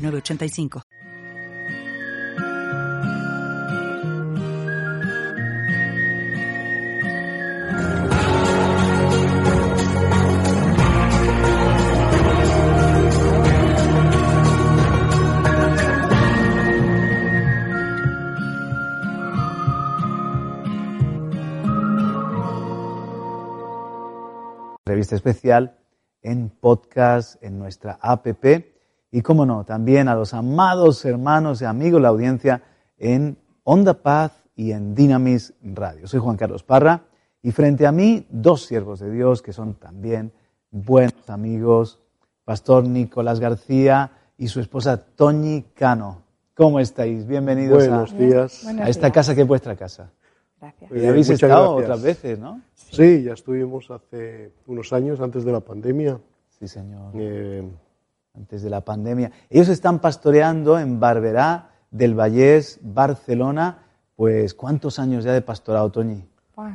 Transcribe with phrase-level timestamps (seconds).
[0.00, 0.82] 985.
[24.86, 25.78] Revista especial
[26.20, 28.26] en podcast, en nuestra app
[29.10, 32.62] y, cómo no, también a los amados hermanos y amigos, la audiencia
[32.98, 36.06] en Onda Paz y en Dynamis Radio.
[36.06, 37.02] Soy Juan Carlos Parra
[37.42, 40.32] y frente a mí dos siervos de Dios que son también
[40.70, 42.00] buenos amigos,
[42.44, 46.22] Pastor Nicolás García y su esposa Toñi Cano.
[46.54, 47.26] ¿Cómo estáis?
[47.26, 48.66] Bienvenidos Buenos días.
[48.66, 50.12] a esta casa que es vuestra casa.
[50.60, 50.90] Gracias.
[50.90, 51.84] Y habéis Muchas estado gracias.
[51.84, 52.60] otras veces, ¿no?
[52.74, 56.20] Sí, ya estuvimos hace unos años antes de la pandemia.
[56.58, 57.12] Sí, señor.
[57.14, 57.62] Eh,
[58.40, 59.30] antes de la pandemia.
[59.50, 63.84] Ellos están pastoreando en Barberá del Vallés, Barcelona.
[64.16, 66.24] Pues, ¿cuántos años ya de pastorado, Toñi?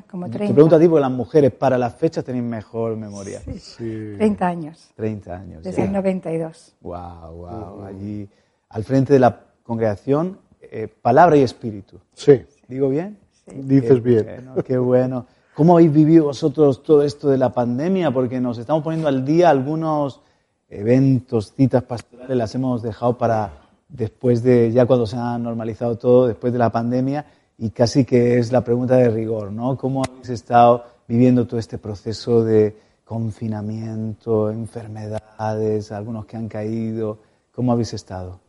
[0.09, 0.53] Como Te 30.
[0.55, 3.41] pregunto a ti, porque las mujeres para las fechas tenéis mejor memoria.
[3.59, 4.13] sí.
[4.17, 5.63] 30 años, 30 años.
[5.63, 6.75] desde el 92.
[6.81, 7.83] Wow, wow.
[7.85, 8.27] Allí,
[8.69, 11.99] al frente de la congregación, eh, palabra y espíritu.
[12.13, 13.19] Sí, ¿Digo bien?
[13.53, 14.23] dices Qué bien.
[14.25, 15.25] Bueno, qué bueno.
[15.53, 18.09] ¿Cómo habéis vivido vosotros todo esto de la pandemia?
[18.11, 20.21] Porque nos estamos poniendo al día algunos
[20.69, 23.53] eventos, citas pastorales, las hemos dejado para
[23.87, 27.25] después de, ya cuando se ha normalizado todo, después de la pandemia,
[27.57, 29.77] y casi que es la pregunta de rigor, ¿no?
[29.77, 32.75] ¿Cómo habéis estado viviendo todo este proceso de
[33.05, 37.19] confinamiento, enfermedades, algunos que han caído?
[37.53, 38.39] ¿Cómo habéis estado?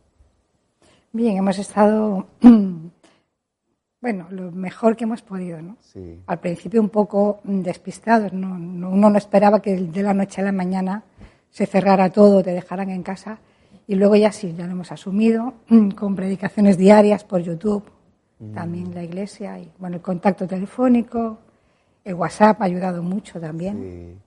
[1.13, 2.25] Bien, hemos estado,
[4.01, 5.77] bueno, lo mejor que hemos podido, ¿no?
[5.79, 6.19] Sí.
[6.27, 8.57] Al principio un poco despistados, ¿no?
[8.57, 11.03] No- uno no esperaba que de la noche a la mañana
[11.57, 13.39] se cerrara todo, te dejaran en casa.
[13.87, 17.83] Y luego ya sí, ya lo hemos asumido, mm, con predicaciones diarias por YouTube,
[18.53, 21.39] también la iglesia, y bueno, el contacto telefónico,
[22.05, 23.75] el WhatsApp ha ayudado mucho también.
[23.81, 24.17] Sí.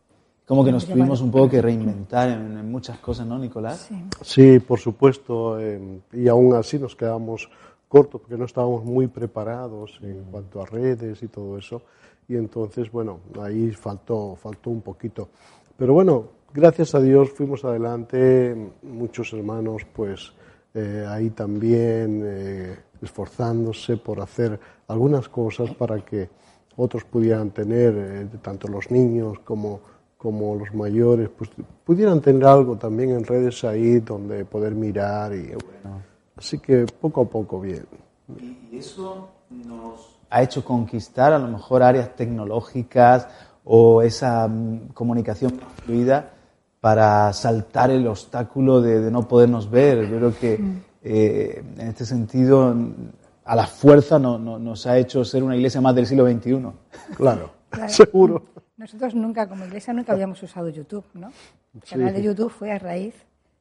[0.44, 3.86] Como que nos tuvimos un poco que reinventar en, en muchas cosas, ¿no, Nicolás?
[3.88, 3.94] Sí.
[4.22, 5.60] Sí, por supuesto.
[5.60, 7.48] eh, y aún así nos quedamos
[7.86, 11.82] cortos porque no estábamos muy preparados en cuanto a redes y todo eso.
[12.28, 15.28] Y entonces, bueno, ahí faltó, faltó un poquito.
[15.76, 18.72] Pero bueno, gracias a Dios fuimos adelante.
[18.82, 20.32] Muchos hermanos, pues
[20.74, 24.58] eh, ahí también eh, esforzándose por hacer
[24.88, 26.28] algunas cosas para que
[26.76, 29.80] otros pudieran tener, eh, tanto los niños como,
[30.16, 31.50] como los mayores, pues
[31.84, 35.34] pudieran tener algo también en redes ahí donde poder mirar.
[35.34, 36.02] Y, bueno,
[36.36, 37.86] así que poco a poco bien.
[38.38, 43.26] Y eso nos ha hecho conquistar a lo mejor áreas tecnológicas
[43.64, 46.34] o esa mm, comunicación fluida
[46.80, 50.08] para saltar el obstáculo de, de no podernos ver.
[50.08, 50.60] Yo creo que
[51.02, 52.92] eh, en este sentido mm,
[53.44, 56.62] a la fuerza no- no- nos ha hecho ser una iglesia más del siglo XXI.
[57.16, 57.88] Claro, Claro.
[57.92, 58.42] seguro.
[58.76, 61.30] Nosotros nunca, como iglesia, nunca habíamos usado YouTube, ¿no?
[61.74, 63.14] El canal de YouTube fue a raíz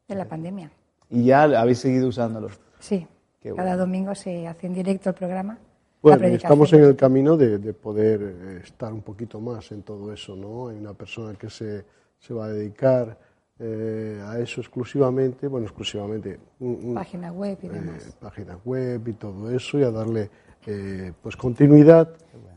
[0.07, 0.72] de la pandemia.
[1.09, 2.47] Y ya habéis seguido usándolo.
[2.80, 3.06] Sí.
[3.41, 3.78] Qué Cada bueno.
[3.78, 5.57] domingo se hace en directo el programa.
[6.01, 10.13] Bueno, estamos en el camino de, de poder eh, estar un poquito más en todo
[10.13, 10.69] eso, ¿no?
[10.69, 11.84] Hay una persona que se,
[12.19, 13.18] se va a dedicar
[13.62, 18.18] eh, a eso exclusivamente, bueno, exclusivamente, un- un- Página web y eh, demás.
[18.19, 20.30] página web y todo eso, y a darle
[20.66, 22.09] eh, pues continuidad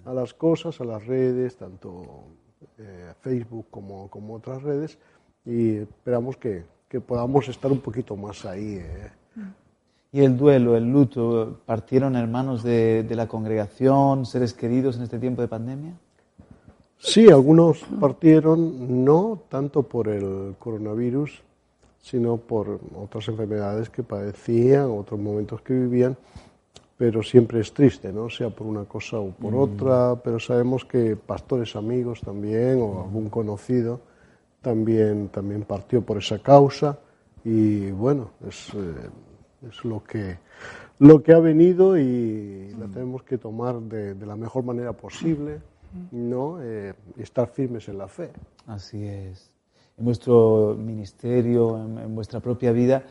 [0.04, 2.24] a las cosas, a las redes, tanto
[2.78, 4.98] eh, Facebook como, como otras redes,
[5.44, 8.76] y esperamos que, que podamos estar un poquito más ahí.
[8.80, 9.10] eh.
[10.14, 15.18] Y el duelo, el luto, ¿partieron hermanos de, de la congregación, seres queridos en este
[15.18, 15.94] tiempo de pandemia?
[17.04, 21.42] Sí, algunos partieron no tanto por el coronavirus,
[22.00, 26.16] sino por otras enfermedades que padecían, otros momentos que vivían,
[26.96, 28.30] pero siempre es triste, ¿no?
[28.30, 33.28] Sea por una cosa o por otra, pero sabemos que pastores amigos también o algún
[33.28, 34.00] conocido
[34.60, 37.00] también, también partió por esa causa
[37.44, 40.38] y bueno, es, eh, es lo, que,
[41.00, 45.58] lo que ha venido y la tenemos que tomar de, de la mejor manera posible,
[46.10, 46.62] ¿no?
[46.62, 48.30] Eh, y estar firmes en la fe.
[48.66, 49.50] Así es.
[49.98, 53.02] En vuestro ministerio, en, en vuestra propia vida,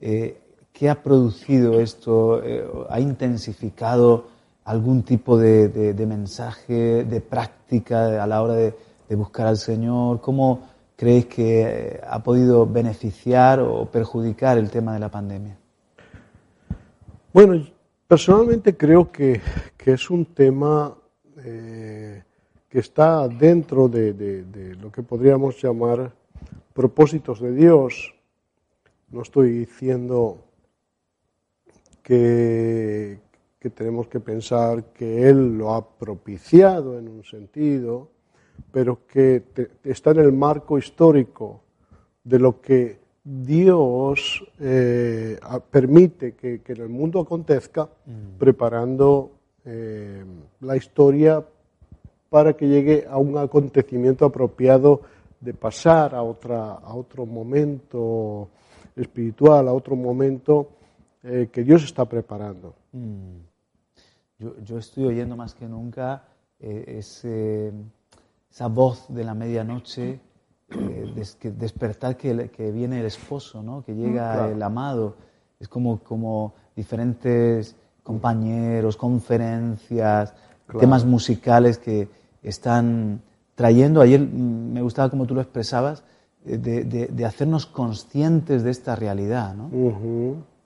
[0.00, 0.40] eh,
[0.72, 2.42] ¿qué ha producido esto?
[2.44, 4.26] Eh, ¿Ha intensificado
[4.64, 8.74] algún tipo de, mensaje, de práctica a la hora de,
[9.10, 10.20] buscar al Señor?
[10.20, 15.56] ¿Cómo creéis que eh, ha podido beneficiar o perjudicar el tema de la pandemia?
[17.32, 17.64] Bueno,
[18.06, 19.40] personalmente creo que,
[19.78, 20.94] es un tema
[21.38, 22.24] eh,
[22.76, 26.12] que está dentro de, lo que podríamos llamar
[26.74, 28.14] propósitos de Dios.
[29.10, 30.44] No estoy diciendo
[32.02, 33.18] que,
[33.74, 38.10] tenemos que pensar que Él lo ha propiciado en un sentido,
[38.70, 39.42] pero que
[39.82, 41.62] está en el marco histórico
[42.24, 45.40] de lo que Dios eh,
[45.70, 48.36] permite que, en el mundo acontezca, mm.
[48.38, 49.30] preparando
[49.64, 50.22] eh,
[50.60, 51.42] la historia
[52.36, 55.00] para que llegue a un acontecimiento apropiado
[55.40, 58.50] de pasar a, otra, a otro momento
[58.94, 60.68] espiritual, a otro momento
[61.22, 62.74] eh, que Dios está preparando.
[62.92, 63.38] Mm.
[64.38, 66.24] Yo, estoy oyendo más que nunca
[66.60, 67.00] eh,
[68.50, 70.20] esa voz de la medianoche,
[70.68, 73.82] eh, despertar que, que, viene el esposo, ¿no?
[73.82, 75.16] que llega el amado.
[75.58, 80.34] Es como, como diferentes compañeros, conferencias,
[80.78, 83.20] temas musicales que están
[83.54, 84.00] trayendo.
[84.00, 86.02] Ayer me gustaba como tú lo expresabas,
[86.44, 89.68] de, hacernos conscientes de esta realidad, ¿no?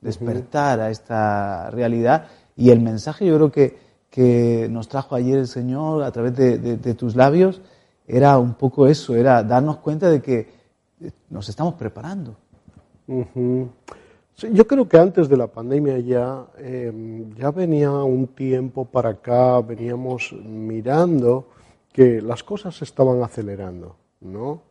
[0.00, 2.26] despertar a esta realidad.
[2.56, 3.78] Y el mensaje yo creo que,
[4.10, 7.60] que nos trajo ayer el Señor a través de, tus labios
[8.06, 10.48] era un poco eso, era darnos cuenta de que
[11.30, 12.36] nos estamos preparando.
[13.06, 19.60] yo creo que antes de la pandemia ya, em, ya venía un tiempo para acá,
[19.60, 21.46] veníamos mirando
[21.92, 24.62] que las cosas se estaban acelerando, ¿no?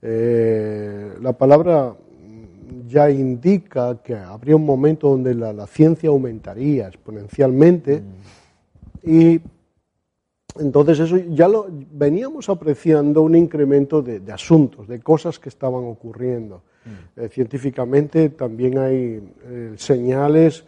[0.00, 1.94] Eh, la palabra
[2.88, 9.10] ya indica que habría un momento donde la, ciencia aumentaría exponencialmente mm.
[9.10, 9.40] y
[10.58, 16.62] entonces eso ya lo veníamos apreciando un incremento de, asuntos, de cosas que estaban ocurriendo.
[16.84, 17.20] Mm.
[17.20, 20.64] Eh, científicamente también hay eh, señales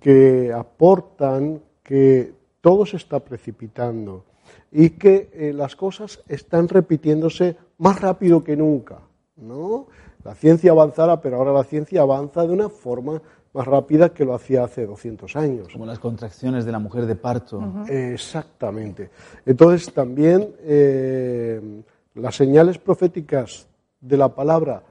[0.00, 4.24] que aportan que todo se está precipitando
[4.70, 8.98] y que eh, las cosas están repitiéndose más rápido que nunca,
[9.36, 9.86] ¿no?
[10.24, 13.22] La ciencia avanzará, pero ahora la ciencia avanza de una forma
[13.52, 15.68] más rápida que lo hacía hace 200 años.
[15.72, 17.62] Como las contracciones de la mujer de parto.
[17.88, 19.10] Exactamente.
[19.46, 21.82] Entonces también eh,
[22.14, 23.66] las señales proféticas
[24.00, 24.82] de la palabra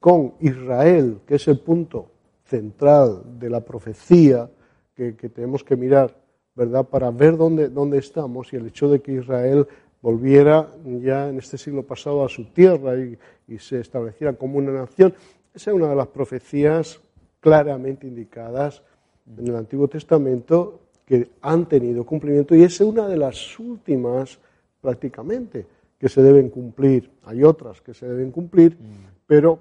[0.00, 2.08] con Israel, que es el punto
[2.44, 4.50] central de la profecía
[4.94, 6.14] que, tenemos que mirar,
[6.54, 6.84] ¿verdad?
[6.84, 9.66] Para ver dónde, dónde estamos y el hecho de que Israel
[10.02, 13.18] volviera ya en este siglo pasado a su tierra y,
[13.58, 15.14] se estableciera como una nación.
[15.52, 17.00] Esa es una de las profecías
[17.38, 18.82] claramente indicadas
[19.26, 24.38] en el Antiguo Testamento que han tenido cumplimiento y es una de las últimas
[24.80, 25.66] prácticamente
[25.98, 27.10] que se deben cumplir.
[27.24, 28.78] Hay otras que se deben cumplir,
[29.26, 29.58] pero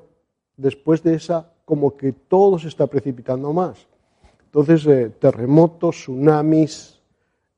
[0.56, 3.88] después de esa como que todo se está precipitando más.
[4.52, 7.00] Entonces, eh, terremotos, tsunamis,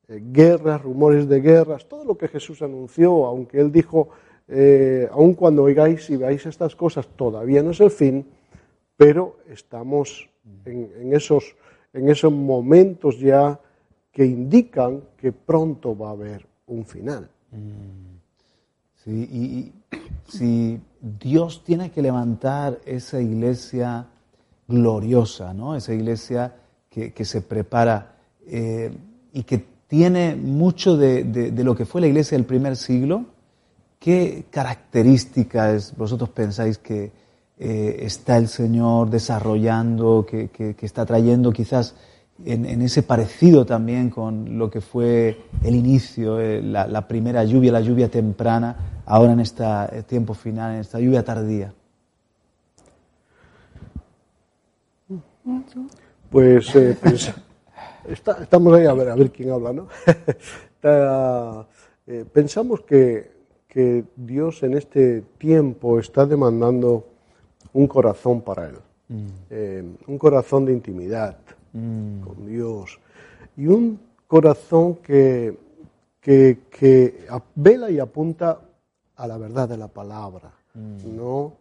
[0.07, 4.09] eh, guerras, rumores de guerras, todo lo que Jesús anunció, aunque él dijo,
[4.47, 8.27] eh, aun cuando oigáis y veáis estas cosas, todavía no es el fin,
[8.95, 10.29] pero estamos
[10.65, 11.55] en, esos,
[11.93, 13.59] en esos momentos ya
[14.11, 17.27] que indican que pronto va a haber un final.
[17.49, 18.13] Mm.
[19.03, 19.73] Sí, y,
[20.27, 24.05] si Dios tiene que levantar esa iglesia
[24.67, 25.75] gloriosa, ¿no?
[25.75, 26.53] esa iglesia
[26.93, 28.91] que, se prepara eh,
[29.33, 33.25] y que tiene mucho de, lo que fue la iglesia del primer siglo.
[33.99, 37.11] ¿Qué características vosotros pensáis que
[37.57, 41.95] eh, está el Señor desarrollando, que, está trayendo quizás
[42.45, 47.81] en, ese parecido también con lo que fue el inicio, eh, la, primera lluvia, la
[47.81, 49.63] lluvia temprana, ahora en este
[50.07, 51.73] tiempo final, en esta lluvia tardía?
[56.33, 56.97] Pues eh,
[58.07, 59.87] estamos ahí a ver, a ver quién habla, ¿no?
[62.05, 63.31] Eh, pensamos que,
[64.17, 67.07] Dios en este tiempo está demandando
[67.71, 68.75] un corazón para Él,
[69.07, 69.27] mm.
[69.49, 71.37] eh, un corazón de intimidad
[71.71, 72.19] mm.
[72.19, 72.99] con Dios
[73.55, 73.97] y un
[74.27, 75.57] corazón que,
[76.19, 77.25] que,
[77.55, 78.59] vela y apunta
[79.15, 81.15] a la verdad de la palabra, mm.
[81.15, 81.53] no,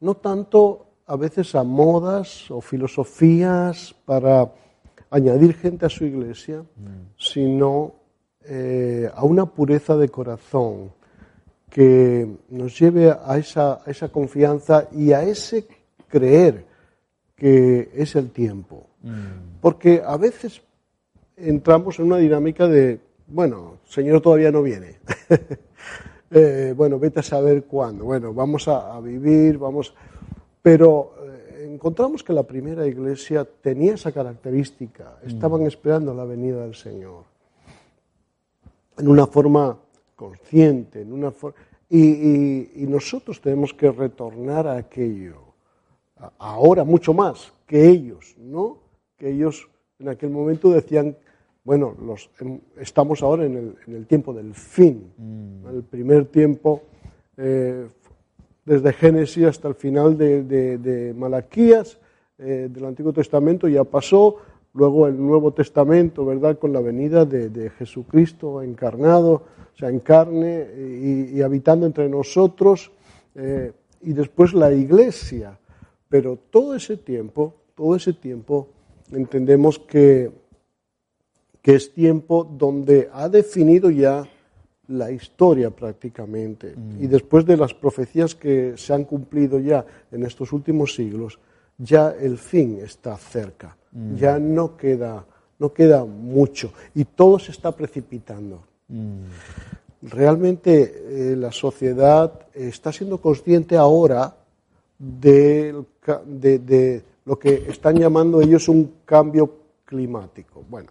[0.00, 4.52] no tanto a veces a modas o filosofías para
[5.10, 7.14] añadir gente a su iglesia, mm.
[7.16, 7.94] sino
[8.44, 10.92] eh, a una pureza de corazón
[11.70, 15.66] que nos lleve a esa, esa confianza y a ese
[16.08, 16.64] creer
[17.34, 18.86] que es el tiempo.
[19.60, 20.62] Porque a veces
[21.36, 24.98] entramos en una dinámica de, bueno, Señor todavía no viene.
[26.36, 28.06] Eh, bueno, vete a saber cuándo.
[28.06, 29.94] Bueno, vamos a, vivir, vamos.
[30.64, 35.18] Pero eh, encontramos que la primera iglesia tenía esa característica.
[35.22, 37.24] Estaban esperando la venida del Señor.
[38.96, 39.76] En una forma
[40.16, 41.34] consciente, en una.
[41.90, 45.36] Y, nosotros tenemos que retornar a aquello,
[46.38, 48.78] ahora mucho más que ellos, ¿no?
[49.18, 49.68] Que ellos
[49.98, 51.14] en aquel momento decían,
[51.62, 55.76] bueno, los, em, estamos ahora en el, tiempo del fin, mm.
[55.76, 56.82] el primer tiempo,
[57.36, 57.86] eh,
[58.64, 61.98] desde Génesis hasta el final de, Malaquías,
[62.38, 64.36] eh, del Antiguo Testamento ya pasó,
[64.72, 69.42] luego el Nuevo Testamento, ¿verdad?, con la venida de Jesucristo encarnado,
[69.74, 72.92] o sea, en carne y, habitando entre nosotros,
[73.34, 75.58] eh, y después la iglesia.
[76.08, 78.68] Pero todo ese tiempo, todo ese tiempo,
[79.10, 80.30] entendemos que,
[81.60, 84.28] que es tiempo donde ha definido ya
[84.88, 86.74] la historia prácticamente.
[86.76, 87.02] Mm.
[87.02, 91.38] Y después de las profecías que se han cumplido ya en estos últimos siglos,
[91.78, 93.76] ya el fin está cerca.
[93.92, 94.14] Mm.
[94.16, 95.24] Ya no queda,
[95.58, 96.72] no queda mucho.
[96.94, 98.62] Y todo se está precipitando.
[100.02, 104.36] Realmente eh, la sociedad está siendo consciente ahora
[104.98, 105.74] de,
[107.24, 109.50] lo que están llamando ellos un cambio
[109.84, 110.62] climático.
[110.68, 110.90] Bueno,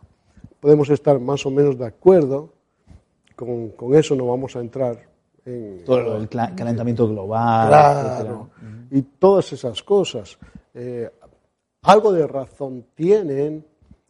[0.59, 2.49] podemos estar más o menos de acuerdo,
[3.35, 4.97] con, eso no vamos a entrar
[5.45, 5.83] en...
[5.85, 8.47] Todo el calentamiento global.
[8.91, 10.37] y todas esas cosas.
[10.73, 11.09] Eh,
[11.83, 13.65] algo de razón tienen,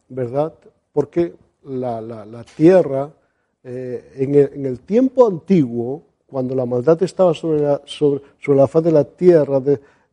[0.08, 0.54] ¿verdad?
[0.92, 3.10] Porque la, la Tierra
[3.66, 8.92] eh, en, el, tiempo antiguo, cuando la maldad estaba sobre la, sobre, la faz de
[8.92, 9.62] la tierra,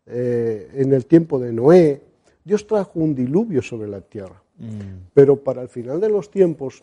[0.05, 2.01] eh, en el tiempo de Noé,
[2.45, 4.41] Dios trajo un diluvio sobre la tierra.
[4.57, 5.09] Mm.
[5.13, 6.81] Pero para el final de los tiempos,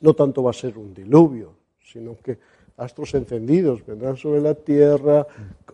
[0.00, 2.38] no tanto va a ser un diluvio, sino que
[2.76, 5.26] astros encendidos vendrán sobre la tierra,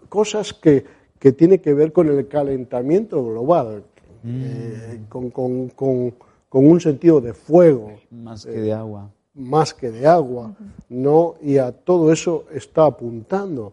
[0.08, 0.84] cosas que,
[1.18, 3.84] que tienen que ver con el calentamiento global,
[4.22, 4.42] mm.
[4.44, 6.14] eh, con, con, con,
[6.50, 7.92] un sentido de fuego.
[8.10, 10.54] Más que de agua más que de agua,
[10.88, 11.34] ¿no?
[11.42, 13.72] Y a todo eso está apuntando.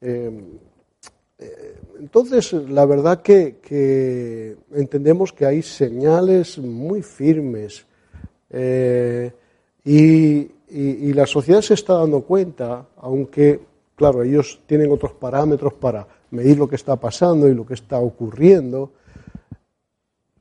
[0.00, 0.30] Eh,
[1.38, 7.86] eh, entonces, la verdad que, entendemos que hay señales muy firmes
[8.50, 9.32] eh,
[9.90, 13.60] y, la sociedad se está dando cuenta, aunque,
[13.96, 17.98] claro, ellos tienen otros parámetros para medir lo que está pasando y lo que está
[17.98, 18.92] ocurriendo,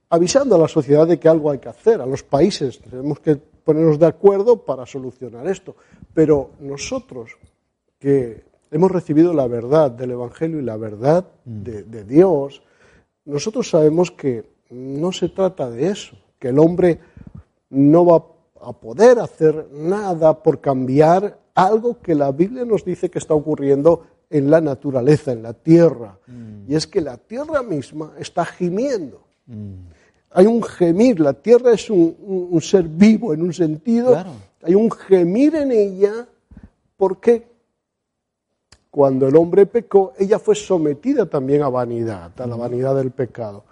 [0.09, 3.35] avisando a la sociedad de que algo hay que hacer, a los países tenemos que
[3.37, 5.75] ponernos de acuerdo para solucionar esto.
[6.13, 7.37] Pero nosotros
[7.99, 11.61] que hemos recibido la verdad del Evangelio y la verdad mm.
[11.63, 12.61] de, Dios,
[13.25, 16.99] nosotros sabemos que no se trata de eso, que el hombre
[17.69, 23.19] no va a poder hacer nada por cambiar algo que la Biblia nos dice que
[23.19, 26.19] está ocurriendo en la naturaleza, en la tierra.
[26.27, 26.71] Mm.
[26.71, 29.21] Y es que la tierra misma está gimiendo.
[29.45, 29.97] Mm
[30.31, 34.23] hay un gemir, la tierra es un, ser vivo en un sentido,
[34.61, 36.27] hay un gemir en ella
[36.95, 37.47] porque
[38.91, 43.63] cuando el hombre pecó, ella fue sometida también a vanidad, a la vanidad del pecado.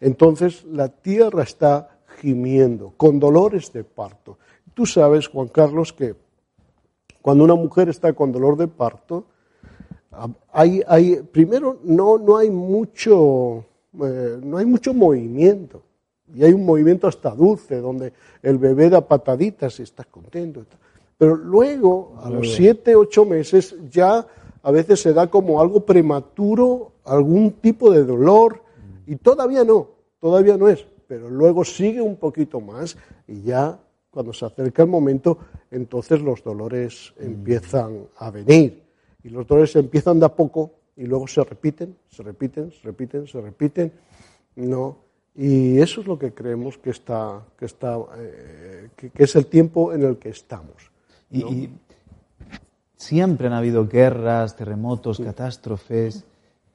[0.00, 4.38] Entonces la tierra está gimiendo, con dolores de parto.
[4.74, 6.14] Tú sabes, Juan Carlos, que
[7.22, 9.24] cuando una mujer está con dolor de parto,
[10.52, 13.64] hay, hay primero no, no, hay mucho,
[14.02, 15.82] eh, no hay mucho movimiento.
[16.34, 20.64] Y hay un movimiento hasta dulce, donde el bebé da pataditas y está contento.
[21.16, 24.26] Pero luego, a los siete, ocho meses, ya
[24.62, 28.60] a veces se da como algo prematuro, algún tipo de dolor,
[29.06, 29.88] y todavía no,
[30.20, 32.96] todavía no es, pero luego sigue un poquito más
[33.26, 33.78] y ya
[34.10, 35.38] cuando se acerca el momento,
[35.70, 38.82] entonces los dolores empiezan a venir.
[39.22, 43.26] Y los dolores empiezan de a poco y luego se repiten, se repiten, se repiten,
[43.26, 43.92] se repiten.
[44.54, 44.96] No,
[45.34, 49.92] y eso es lo que creemos que, está, que, está, eh, que, es el tiempo
[49.92, 50.90] en el que estamos.
[51.30, 51.68] Y,
[52.96, 56.24] siempre han habido guerras, terremotos, catástrofes,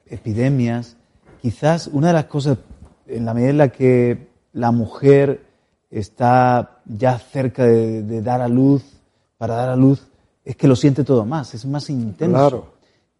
[0.05, 0.95] epidemias.
[1.41, 2.59] Quizás una de las cosas,
[3.07, 5.45] en la medida en la que la mujer
[5.89, 8.83] está ya cerca de, dar a luz,
[9.37, 10.07] para dar a luz,
[10.43, 12.37] es que lo siente todo más, es más intenso.
[12.37, 12.73] Claro.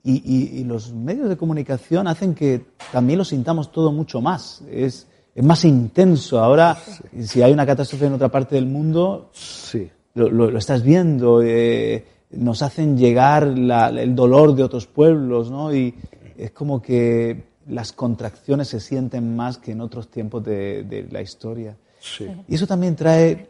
[0.03, 4.63] Y, y, los medios de comunicación hacen que también lo sintamos todo mucho más.
[4.71, 6.39] Es, es más intenso.
[6.39, 6.75] Ahora,
[7.21, 9.87] si hay una catástrofe en otra parte del mundo, sí.
[10.15, 11.43] lo, estás viendo.
[11.43, 15.71] Eh, nos hacen llegar el dolor de otros pueblos, ¿no?
[15.71, 15.93] Y
[16.35, 21.21] es como que las contracciones se sienten más que en otros tiempos de, de la
[21.21, 21.75] historia.
[21.99, 22.27] Sí.
[22.47, 23.49] Y eso también trae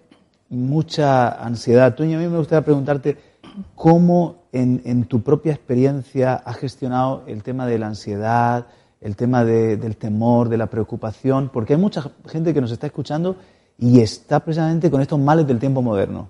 [0.50, 1.96] mucha ansiedad.
[1.96, 3.18] Toño, a mí me gustaría preguntarte
[3.76, 8.68] cómo en, en tu propia experiencia has gestionado el tema de la ansiedad,
[9.00, 12.88] el tema de- del temor, de la preocupación, porque hay mucha gente que nos está
[12.88, 13.38] escuchando
[13.78, 16.28] y está precisamente con estos males del tiempo moderno.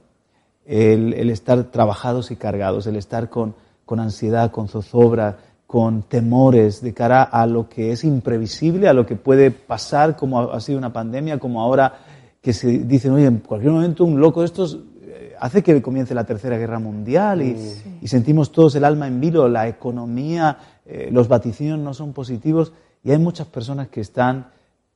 [0.66, 3.56] El, el estar trabajados y cargados, el estar con,
[3.86, 5.38] con ansiedad, con zozobra,
[5.72, 10.52] con temores de cara a lo que es imprevisible, a lo que puede pasar, como
[10.52, 11.94] ha, sido una pandemia, como ahora
[12.42, 16.14] que se dicen, oye, en cualquier momento un loco de estos eh, hace que comience
[16.14, 17.56] la Tercera Guerra Mundial y,
[18.02, 22.74] y sentimos todos el alma en vilo, la economía, eh, los vaticinios no son positivos
[23.02, 24.48] y hay muchas personas que están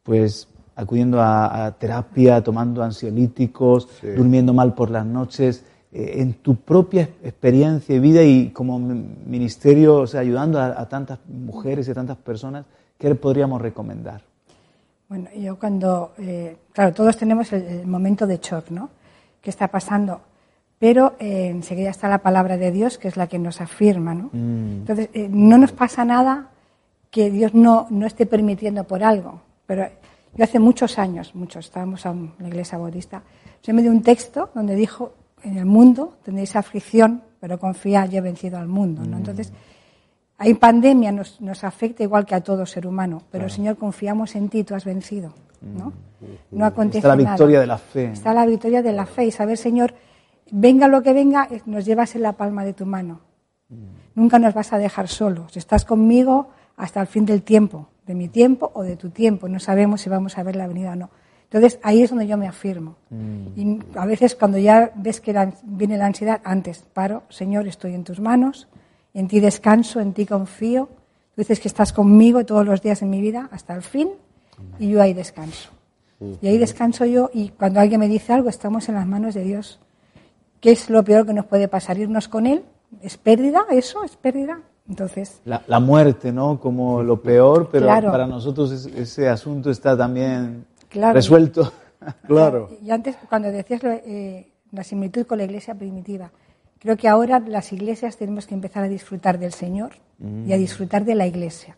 [0.03, 4.07] pues acudiendo a, a terapia, tomando ansiolíticos, Sí.
[4.07, 5.63] durmiendo mal por las noches.
[5.97, 10.65] Eh, en tu propia experiencia y vida y como mi- ministerio, o sea, ayudando a,
[10.81, 12.65] a tantas mujeres y a tantas personas,
[12.99, 14.21] ¿qué le podríamos recomendar?
[15.07, 18.89] Bueno, yo cuando, eh, claro, todos tenemos el, el momento de shock, ¿no?
[19.41, 20.19] ¿Qué está pasando?
[20.79, 24.29] Pero eh, enseguida está la palabra de Dios, que es la que nos afirma, ¿no?
[24.33, 26.49] Entonces, eh, no nos pasa nada
[27.09, 29.39] que Dios no, no esté permitiendo por algo.
[29.65, 29.87] Pero
[30.35, 33.23] yo hace muchos años, muchos, estábamos en la iglesia bautista,
[33.61, 35.13] se me dio un texto donde dijo,
[35.45, 39.17] en el mundo tendréis aflicción, pero confiad, yo he vencido al mundo, ¿no?
[39.17, 39.53] Entonces,
[40.37, 44.49] hay pandemia, nos, nos afecta igual que a todo ser humano, pero Señor, confiamos en
[44.49, 45.93] ti, tú has vencido, ¿no?
[46.51, 47.29] No acontece Está la nada.
[47.35, 48.05] victoria de la fe.
[48.11, 49.93] Está la victoria de la fe y saber, Señor,
[50.51, 53.21] venga lo que venga, eh, nos llevas en la palma de tu mano.
[54.15, 55.55] Nunca nos vas a dejar solos.
[55.57, 59.47] Estás conmigo hasta el fin del tiempo, de mi tiempo o de tu tiempo.
[59.47, 61.09] No sabemos si vamos a ver la venida o no.
[61.55, 62.97] Entonces ahí es donde yo me afirmo.
[63.55, 67.93] Y a veces cuando ya ves que la- viene la ansiedad, antes paro, Señor, estoy
[67.93, 68.67] en tus manos,
[69.13, 70.87] en ti descanso, en ti confío.
[71.33, 74.09] Tú dices que estás conmigo todos los días de mi vida hasta el fin
[74.79, 75.69] y yo ahí descanso.
[76.41, 79.43] Y ahí descanso yo y cuando alguien me dice algo, estamos en las manos de
[79.43, 79.79] Dios.
[80.59, 81.97] ¿Qué es lo peor que nos puede pasar?
[81.97, 82.63] ¿Irnos con Él?
[83.01, 84.03] ¿Es pérdida eso?
[84.03, 84.59] ¿Es pérdida?
[84.89, 86.59] Entonces, La, la muerte, ¿no?
[86.59, 88.11] Como lo peor, pero Claro.
[88.11, 91.13] para nosotros es- ese asunto está también Claro.
[91.13, 91.71] resuelto.
[92.27, 92.69] Claro.
[92.83, 96.31] Y antes, cuando decías lo- eh, la similitud con la iglesia primitiva,
[96.79, 99.91] creo que ahora las iglesias tenemos que empezar a disfrutar del Señor
[100.47, 101.75] y a disfrutar de la iglesia.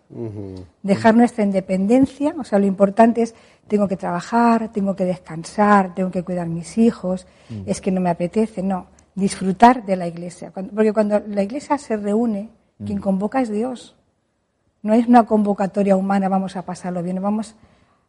[0.84, 3.34] Dejar nuestra independencia, o sea, lo importante es,
[3.68, 7.26] tengo que trabajar, tengo que descansar, tengo que cuidar mis hijos,
[7.66, 10.52] es que no me apetece, no, disfrutar de la iglesia.
[10.52, 12.50] Cuando- porque cuando la iglesia se reúne,
[12.86, 13.96] quien convoca es Dios.
[14.84, 17.56] No es una convocatoria humana, vamos a pasarlo bien, vamos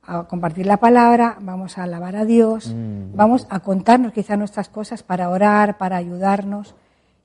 [0.09, 2.75] a compartir la palabra, vamos a alabar a Dios,
[3.15, 6.75] vamos a contarnos quizá nuestras cosas para orar, para ayudarnos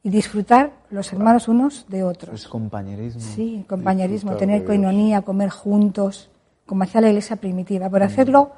[0.03, 2.41] y disfrutar los hermanos unos de otros.
[2.41, 3.21] Es compañerismo.
[3.21, 6.29] Sí, compañerismo, Disfrutar tener coinonía, comer juntos,
[6.65, 8.51] como hacía la iglesia primitiva, pero hacerlo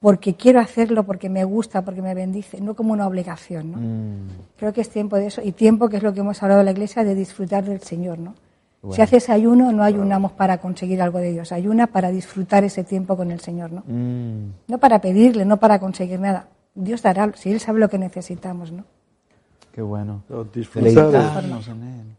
[0.00, 3.78] porque quiero hacerlo, porque me gusta, porque me bendice, no como una obligación, ¿no?
[4.58, 6.66] Creo que es tiempo de eso y tiempo que es lo que hemos hablado en
[6.66, 8.34] la iglesia de disfrutar del Señor, ¿no?
[8.92, 13.16] Si haces ayuno, no ayunamos para conseguir algo de Dios, ayuna para disfrutar ese tiempo
[13.16, 13.82] con el Señor, ¿no?
[13.86, 16.48] Mm, No para pedirle, no para conseguir nada.
[16.74, 18.84] Dios dará, si Él sabe lo que necesitamos, ¿no?
[19.74, 20.22] qué bueno.
[20.28, 21.44] No, disfrutar.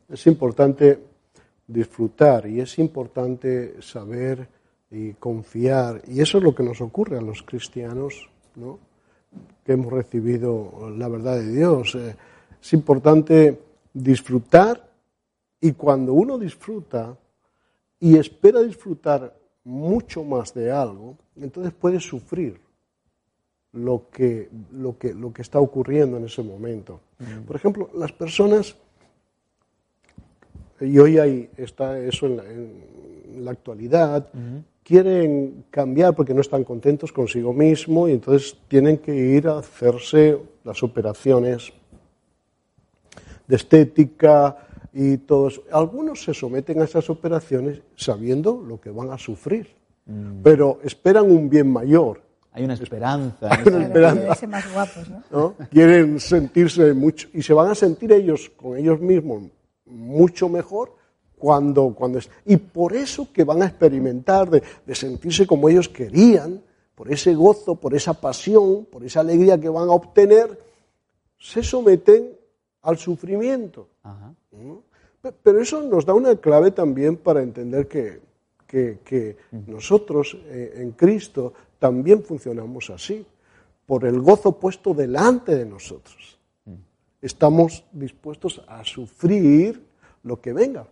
[0.10, 1.00] Es importante
[1.66, 4.48] disfrutar y es importante saber
[4.92, 6.02] y confiar.
[6.08, 8.78] Y eso es lo que nos ocurre a los cristianos, ¿no?
[9.66, 11.96] que hemos recibido la verdad de Dios.
[11.96, 12.16] Eh,
[12.62, 13.60] es importante
[13.94, 14.90] disfrutar
[15.66, 17.18] y cuando uno disfruta
[18.00, 22.60] y espera disfrutar mucho más de algo, entonces puede sufrir
[23.74, 27.00] lo que, lo que, lo que está ocurriendo en ese momento.
[27.48, 28.76] Por ejemplo, las personas
[30.80, 34.30] y hoy hay, está eso en la, en la actualidad,
[34.84, 40.38] quieren cambiar porque no están contentos consigo mismo y entonces tienen que ir a hacerse
[40.64, 41.74] las operaciones
[43.48, 44.58] de estética
[44.98, 45.62] y todo eso.
[45.74, 49.76] Algunos se someten a esas operaciones sabiendo lo que van a sufrir,
[50.42, 52.22] pero esperan un bien mayor.
[52.54, 53.50] Hay una esperanza.
[53.52, 55.24] Hay una más guapos, ¿no?
[55.30, 55.56] ¿no?
[55.70, 59.44] Quieren sentirse mucho y se van a sentir ellos con ellos mismos
[59.86, 60.96] mucho mejor
[61.38, 65.90] cuando, cuando es, y por eso que van a experimentar de, de sentirse como ellos
[65.90, 66.62] querían,
[66.96, 70.58] por ese gozo, por esa pasión, por esa alegría que van a obtener,
[71.38, 72.30] se someten
[72.86, 73.88] al sufrimiento.
[75.22, 78.22] Pe- Pero eso nos da una clave también para entender que,
[78.68, 83.26] que- que nosotros eh, en Cristo también funcionamos así,
[83.86, 86.40] por el gozo puesto delante de nosotros.
[87.22, 89.82] Estamos dispuestos a sufrir
[90.24, 90.88] lo que venga.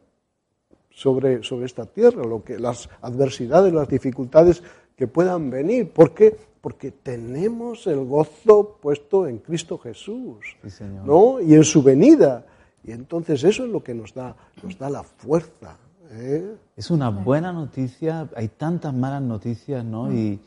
[0.95, 4.62] sobre, sobre esta tierra, lo que, las adversidades, las dificultades
[4.95, 5.91] que puedan venir.
[5.91, 6.36] ¿Por qué?
[6.62, 10.58] Porque tenemos el gozo puesto en Cristo Jesús,
[11.06, 11.41] ¿no?
[11.41, 12.45] Y en su venida.
[12.84, 15.77] Y entonces eso es lo que nos da, nos da la fuerza.
[16.12, 16.56] ¿eh?
[16.75, 20.12] Es una buena noticia, hay tantas malas noticias, ¿no?
[20.13, 20.39] Y,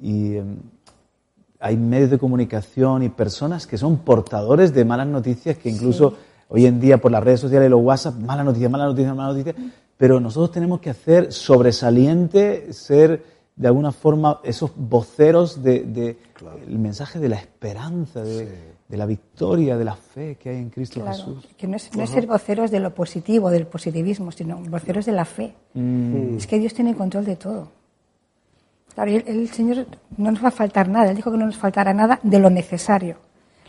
[0.00, 0.56] y em,
[1.60, 6.16] hay medios de comunicación y personas que son portadores de malas noticias que incluso
[6.48, 9.36] hoy en día por las redes sociales y los WhatsApp, malas noticias, malas noticias, malas
[9.36, 13.22] noticias, pero nosotros tenemos que hacer sobresaliente, ser
[13.56, 16.16] de alguna forma esos voceros del de,
[16.66, 21.04] el mensaje de la esperanza, de, la victoria, de la fe que hay en Cristo
[21.06, 21.46] Jesús.
[21.56, 25.54] Que no es, ser voceros de lo positivo, del positivismo, sino voceros de la fe.
[25.74, 26.36] Mm.
[26.36, 27.68] Es que Dios tiene control de todo.
[28.94, 29.86] Claro, el, Señor
[30.16, 31.10] no nos va a faltar nada.
[31.10, 33.16] Él dijo que no nos faltará nada de lo necesario.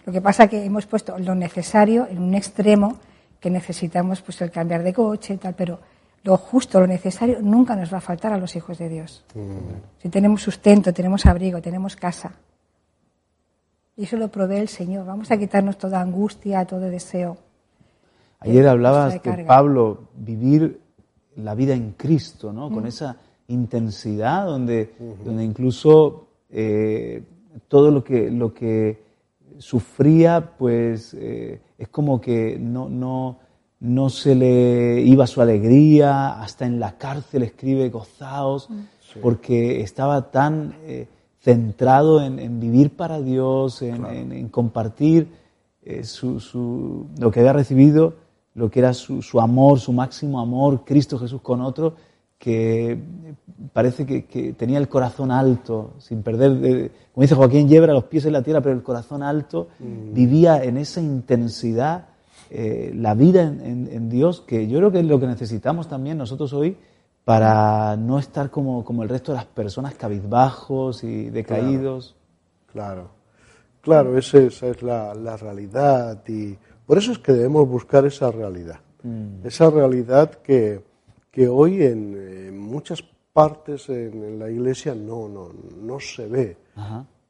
[0.05, 2.97] Lo que pasa es que hemos puesto lo necesario en un extremo
[3.39, 5.79] que necesitamos pues el cambiar de coche y tal, pero
[6.25, 9.23] lo justo, lo necesario, nunca nos va a faltar a los hijos de Dios.
[9.35, 10.01] Mm.
[10.01, 12.33] Si tenemos sustento, tenemos abrigo, tenemos casa.
[13.95, 15.05] Y eso lo provee el Señor.
[15.05, 17.37] Vamos a quitarnos toda angustia, todo deseo.
[18.39, 20.81] Ayer hablabas de Pablo, vivir
[21.35, 22.71] la vida en Cristo, ¿no?
[22.71, 22.87] Con mm.
[22.87, 27.23] esa intensidad donde, donde incluso eh,
[27.67, 29.03] todo lo que, lo que
[29.59, 33.37] sufría, pues eh, es como que no, no,
[33.79, 39.19] no se le iba su alegría, hasta en la cárcel escribe gozaos, mm.
[39.21, 41.07] porque estaba tan eh,
[41.41, 45.27] centrado en, vivir para Dios, en, compartir
[45.83, 48.15] eh, su, lo que había recibido,
[48.55, 51.93] lo que era su, amor, su máximo amor, Cristo Jesús con otro,
[52.39, 52.97] que
[53.73, 58.33] parece que, tenía el corazón alto, sin perder, como dice Joaquín Yebra, los pies en
[58.33, 60.13] la tierra, pero el corazón alto, mm.
[60.13, 62.14] vivía en esa intensidad
[62.49, 66.53] eh, la vida en, Dios, que yo creo que es lo que necesitamos también nosotros
[66.53, 66.77] hoy
[67.23, 72.15] para no estar como, como el resto de las personas cabizbajos y decaídos.
[72.71, 73.09] Claro,
[73.81, 76.55] claro, esa, es la, realidad y
[76.85, 79.45] por eso es que debemos buscar esa realidad, mm.
[79.45, 80.83] esa realidad que,
[81.31, 83.03] que hoy en, muchas
[83.33, 85.49] partes en, la iglesia no, no,
[85.81, 86.57] no se ve,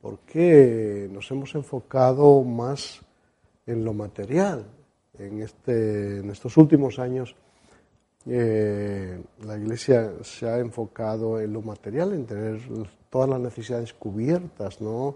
[0.02, 3.02] porque nos hemos enfocado más
[3.66, 4.66] en lo material,
[5.20, 7.36] en, este, en estos últimos años
[8.28, 12.60] eh, la Iglesia se ha enfocado en lo material, en tener
[13.10, 15.16] todas las necesidades cubiertas, ¿no?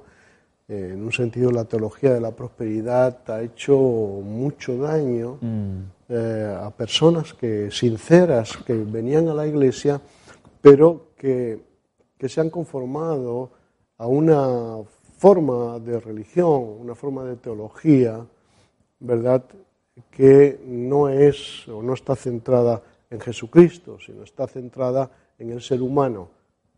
[0.68, 5.78] Eh, en un sentido, la teología de la prosperidad ha hecho mucho daño mm.
[6.10, 10.00] eh, a personas que sinceras que venían a la Iglesia,
[10.62, 11.60] pero que,
[12.16, 13.50] que se han conformado
[13.98, 14.78] a una
[15.18, 18.24] forma de religión, una forma de teología,
[19.00, 19.44] ¿verdad?
[20.10, 25.82] Que no es o no está centrada en Jesucristo, sino está centrada en el ser
[25.82, 26.30] humano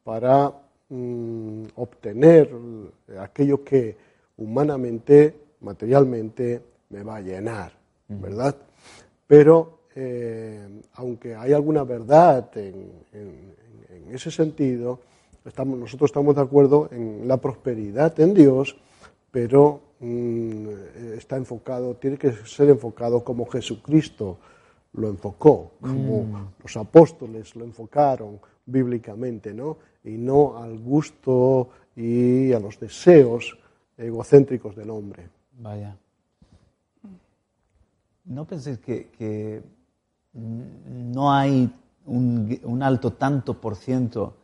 [0.03, 0.51] para
[0.89, 2.49] mm, obtener
[3.19, 3.95] aquello que
[4.37, 7.71] humanamente, materialmente, me va a llenar,
[8.07, 8.55] ¿verdad?
[9.27, 13.01] Pero eh, aunque hay alguna verdad en,
[14.11, 14.99] ese sentido,
[15.45, 18.75] estamos, nosotros estamos de acuerdo en la prosperidad en Dios,
[19.31, 24.39] pero está enfocado, tiene que ser enfocado como Jesucristo
[24.93, 26.47] lo enfocó, como mm.
[26.63, 29.77] los apóstoles lo enfocaron bíblicamente, ¿no?
[30.03, 33.57] Y no al gusto y a los deseos
[33.97, 35.29] egocéntricos del hombre.
[35.59, 35.95] Vaya.
[38.25, 39.61] ¿No penséis que,
[40.33, 41.71] no hay
[42.05, 44.37] un, un, alto tanto por ciento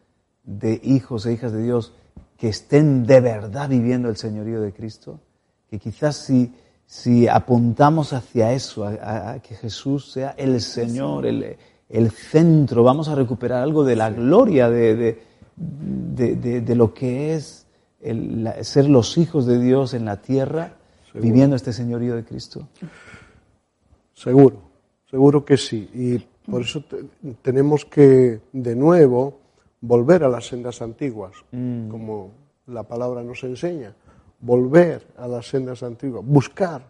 [0.43, 1.93] de hijos e hijas de Dios
[2.38, 5.20] que estén de verdad viviendo el señorío de Cristo?
[5.69, 6.53] Que quizás si,
[6.86, 11.58] si apuntamos hacia eso, a, que Jesús sea el Señor, el,
[11.89, 15.19] el, centro, vamos a recuperar algo de la gloria de,
[15.56, 17.65] de, de, lo que es
[18.01, 20.73] el, ser los hijos de Dios en la tierra,
[21.13, 22.67] viviendo este señorío de Cristo.
[24.13, 24.62] Seguro,
[25.10, 25.89] seguro que sí.
[25.93, 26.84] Y por eso
[27.41, 29.39] tenemos que, de nuevo,
[29.82, 31.89] volver a las sendas antiguas, mm.
[31.89, 32.32] como
[32.67, 33.93] la palabra nos enseña
[34.39, 36.82] volver a las sendas antiguas, buscar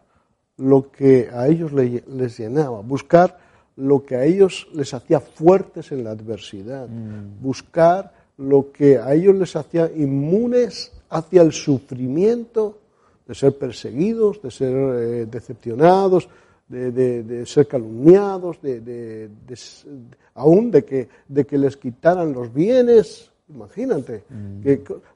[0.58, 3.38] lo que a ellos les llenaba, buscar
[3.78, 7.42] lo que a ellos les hacía fuertes en la adversidad, mm.
[7.42, 12.80] buscar lo que a ellos les hacía inmunes hacia el sufrimiento
[13.28, 16.28] de ser perseguidos, de ser eh, decepcionados,
[16.68, 19.30] de, ser calumniados, de,
[20.36, 24.62] aún de que, de que les quitaran los bienes, imagínate, mm.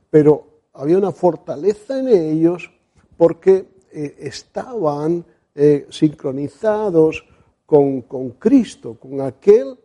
[0.09, 2.71] pero había una fortaleza en ellos
[3.17, 7.25] porque eh, estaban eh, sincronizados
[7.65, 8.01] con,
[8.37, 9.77] Cristo, con aquel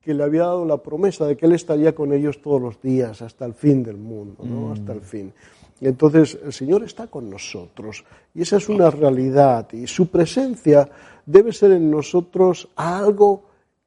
[0.00, 3.20] que le había dado la promesa de que Él estaría con ellos todos los días
[3.20, 4.72] hasta el fin del mundo, ¿no?
[4.72, 5.32] hasta el fin.
[5.80, 8.04] Entonces el Señor está con nosotros
[8.34, 10.88] y esa es una realidad y su presencia
[11.26, 13.42] debe ser en nosotros algo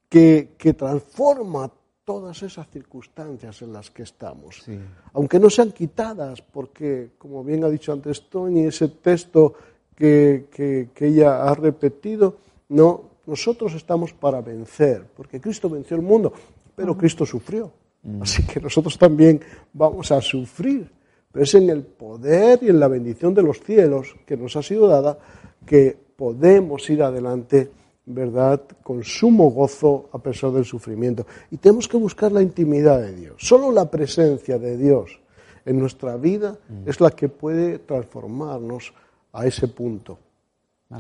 [0.08, 1.72] que, que transforma
[2.08, 4.64] todas esas circunstancias en las que estamos,
[5.12, 9.54] aunque no sean quitadas, porque, como bien ha dicho antes Tony, ese texto
[9.94, 12.38] que, que, que ella ha repetido,
[12.70, 16.32] no, nosotros estamos para vencer, porque Cristo venció el mundo,
[16.78, 17.74] pero Cristo sufrió.
[18.04, 18.22] Mm.
[18.22, 19.42] Así que nosotros también
[19.74, 20.90] vamos a sufrir.
[21.30, 24.64] Pero es en el poder y en la bendición de los cielos que nos ha
[24.64, 25.20] sido dada
[25.66, 27.70] que podemos ir adelante,
[28.08, 31.28] ¿verdad?, con sumo gozo a pesar del sufrimiento.
[31.52, 33.36] Y tenemos que buscar la intimidad de Dios.
[33.38, 35.20] Solo la presencia de Dios
[35.66, 36.90] en nuestra vida mm.
[36.90, 38.94] es la que puede transformarnos
[39.34, 40.18] a ese punto.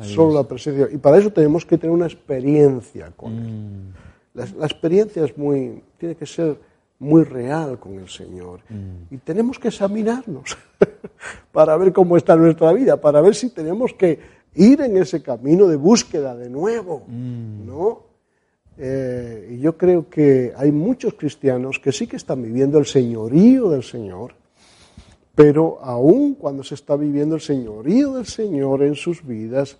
[0.01, 0.89] Solo la presencia.
[0.91, 3.53] Y para eso tenemos que tener una experiencia con Él.
[3.53, 4.57] Mm.
[4.59, 6.59] La, experiencia es muy, tiene que ser
[6.99, 8.59] muy real con el Señor.
[8.67, 9.13] Mm.
[9.15, 10.57] Y tenemos que examinarnos
[11.53, 14.19] para ver cómo está nuestra vida, para ver si tenemos que
[14.57, 17.03] ir en ese camino de búsqueda de nuevo.
[17.07, 17.65] Mm.
[17.65, 18.03] ¿no?
[18.77, 23.69] Eh, y yo creo que hay muchos cristianos que sí que están viviendo el señorío
[23.69, 24.35] del Señor,
[25.33, 29.77] pero aún cuando se está viviendo el señorío del Señor en sus vidas,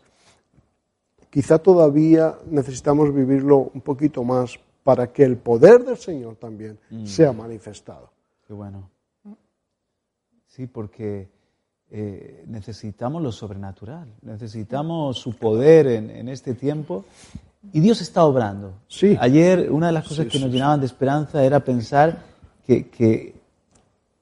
[1.29, 7.05] quizá todavía necesitamos vivirlo un poquito más para que el poder del Señor también mm.
[7.05, 8.09] sea manifestado.
[8.47, 8.89] Qué bueno.
[10.47, 11.27] Sí, porque
[11.89, 17.05] eh, necesitamos lo sobrenatural, necesitamos su poder en, este tiempo
[17.71, 18.73] y Dios está obrando.
[18.87, 19.17] Sí.
[19.19, 22.23] Ayer una de las cosas que nos llenaban de esperanza era pensar
[22.65, 23.35] que, que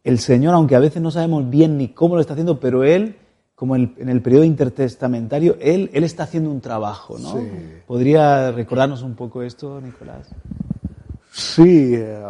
[0.04, 3.15] el Señor, aunque a veces no sabemos bien ni cómo lo está haciendo, pero Él,
[3.56, 7.36] como en el periodo intertestamentario, Él, él está haciendo un trabajo, ¿no?
[7.88, 10.30] ¿Podría recordarnos un poco esto, Nicolás?
[11.32, 12.23] Sí, eh,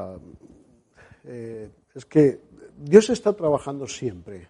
[1.25, 2.39] eh, es que
[2.77, 4.47] Dios está trabajando siempre,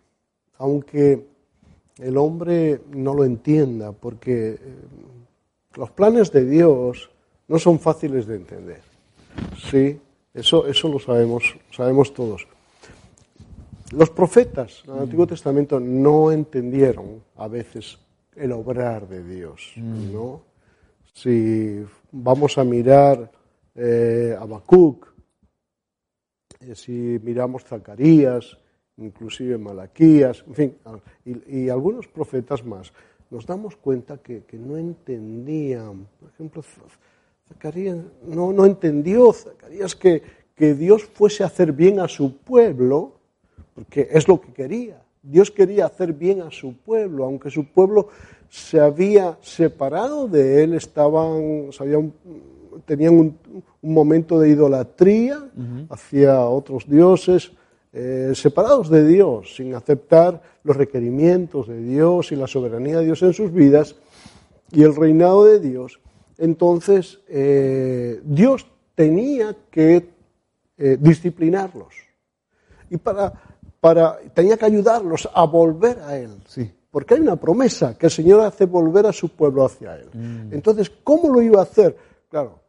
[0.58, 1.26] aunque
[1.98, 4.60] el hombre no lo entienda, porque eh,
[5.76, 7.10] los planes de Dios
[7.48, 8.82] no son fáciles de entender.
[9.70, 10.00] Sí,
[10.34, 12.48] eso, eso lo sabemos, sabemos todos.
[13.92, 18.00] Los profetas en el Antiguo Testamento no entendieron a veces
[18.36, 20.12] el obrar de Dios, mm.
[20.12, 20.42] ¿no?
[21.14, 23.32] Si vamos a mirar
[23.74, 25.08] eh, Habacuc,
[26.60, 28.58] eh, si miramos Zacarías,
[28.98, 30.78] inclusive Malaquías, en fin,
[31.26, 32.94] y, algunos profetas más,
[33.30, 36.08] nos damos cuenta que, no entendían.
[36.20, 36.64] Por ejemplo,
[37.48, 40.22] Zacarías no, no entendió, Zacarías, que,
[40.56, 43.14] que Dios fuese a hacer bien a su pueblo,
[43.74, 45.02] porque es lo que quería.
[45.22, 48.10] Dios quería hacer bien a su pueblo, aunque su pueblo
[48.50, 51.70] se había separado de él, estaban,
[52.86, 53.38] tenían un,
[53.82, 55.40] momento de idolatría
[55.90, 57.52] hacia otros dioses,
[57.98, 63.22] eh, separados de Dios, sin aceptar los requerimientos de Dios y la soberanía de Dios
[63.22, 63.96] en sus vidas
[64.72, 66.02] y el reinado de Dios.
[66.38, 70.10] Entonces, eh, Dios tenía que
[70.78, 71.94] eh, disciplinarlos.
[72.90, 73.32] Y para
[74.34, 76.32] tenía que ayudarlos a volver a Él.
[76.48, 76.70] Sí.
[76.92, 80.10] Porque hay una promesa que el Señor hace volver a su pueblo hacia Él.
[80.12, 80.54] Mm.
[80.54, 81.96] Entonces, ¿cómo lo iba a hacer?
[82.30, 82.60] Claro,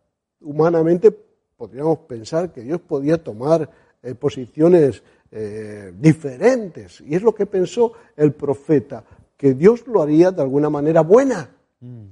[0.40, 1.10] humanamente
[1.56, 3.68] podríamos pensar que Dios podía tomar
[4.06, 7.00] eh, posiciones eh, diferentes.
[7.00, 9.04] Y es lo que pensó el profeta,
[9.36, 11.50] que Dios lo haría de alguna manera buena.
[11.80, 12.06] Mm.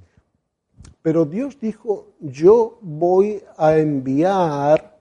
[1.01, 4.97] Pero Dios dijo, yo voy a enviar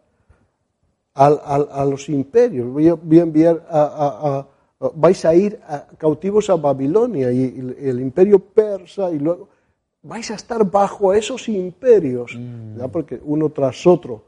[1.15, 2.69] a, los imperios.
[2.71, 4.47] Voy a, enviar a,
[4.95, 5.61] vais a ir
[5.99, 9.49] cautivos a Babilonia y, el imperio persa y luego
[10.03, 12.85] vais a estar bajo esos imperios, mm.
[12.93, 14.23] porque uno tras otro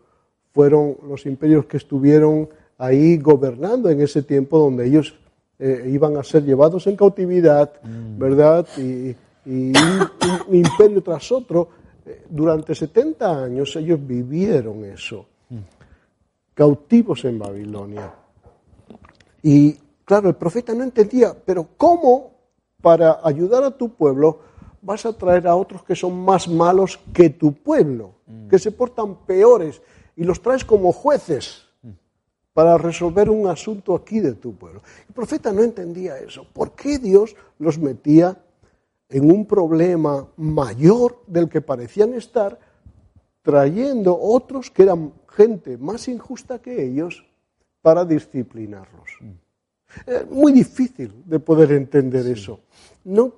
[0.52, 5.14] fueron los imperios que estuvieron ahí gobernando en ese tiempo donde ellos
[5.58, 8.18] eh, iban a ser llevados en cautividad, mm.
[8.18, 8.66] ¿verdad?
[8.78, 9.14] Y,
[9.46, 9.74] un,
[10.50, 11.68] imperio tras otro.
[12.04, 15.26] Eh, durante 70 años ellos vivieron eso
[16.56, 18.14] cautivos en Babilonia.
[19.42, 19.74] Y
[20.06, 22.30] claro, el profeta no entendía, pero ¿cómo
[22.80, 24.40] para ayudar a tu pueblo
[24.80, 28.48] vas a traer a otros que son más malos que tu pueblo, mm.
[28.48, 29.82] que se portan peores
[30.16, 31.65] y los traes como jueces
[32.56, 34.80] para resolver un asunto aquí de tu pueblo?
[35.06, 36.46] El profeta no entendía eso.
[36.54, 38.40] ¿Por qué Dios los metía
[39.10, 42.58] en un problema mayor del que parecían estar,
[43.42, 47.24] trayendo otros que eran gente más injusta que ellos
[47.82, 49.18] para disciplinarlos.
[50.06, 52.60] Es muy difícil de poder entender eso.
[53.04, 53.32] No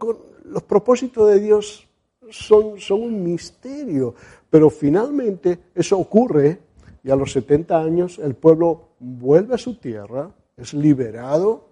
[0.44, 1.86] los propósitos de Dios
[2.30, 4.14] son, son un misterio,
[4.48, 6.60] pero finalmente eso ocurre
[7.04, 11.68] y a los 70 años el pueblo vuelve a su tierra, es liberado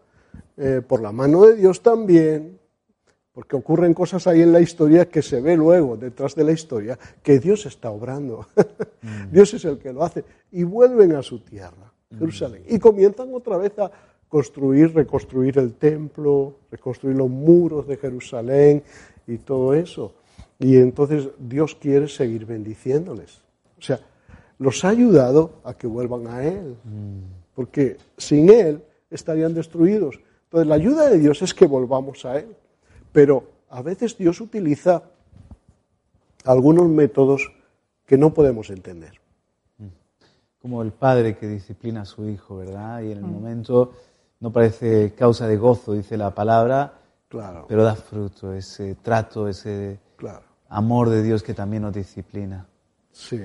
[0.56, 2.58] eh, por la mano de Dios también,
[3.32, 6.98] porque ocurren cosas ahí en la historia que se ve luego, detrás de la historia,
[7.22, 8.46] que Dios está obrando.
[9.02, 9.30] Mm.
[9.30, 10.24] Dios es el que lo hace.
[10.50, 12.18] Y vuelven a su tierra, mm.
[12.18, 12.62] Jerusalén.
[12.66, 13.88] Y comienzan otra vez a
[14.28, 18.82] construir, reconstruir el templo, reconstruir los muros de Jerusalén
[19.28, 20.14] y todo eso.
[20.58, 23.42] Y entonces Dios quiere seguir bendiciéndoles.
[23.78, 24.00] O sea,
[24.58, 26.76] los ha ayudado a que vuelvan a Él,
[27.54, 30.18] porque sin Él estarían destruidos.
[30.44, 32.54] Entonces la ayuda de Dios es que volvamos a Él,
[33.12, 35.02] pero a veces Dios utiliza
[36.44, 37.52] algunos métodos
[38.06, 39.20] que no podemos entender.
[40.62, 43.02] Como el padre que disciplina a su hijo, ¿verdad?
[43.02, 43.92] Y en el momento
[44.40, 46.94] no parece causa de gozo, dice la palabra,
[47.28, 47.66] claro.
[47.68, 49.98] pero da fruto, ese trato, ese
[50.68, 52.66] amor de Dios que también nos disciplina.
[53.12, 53.40] Sí.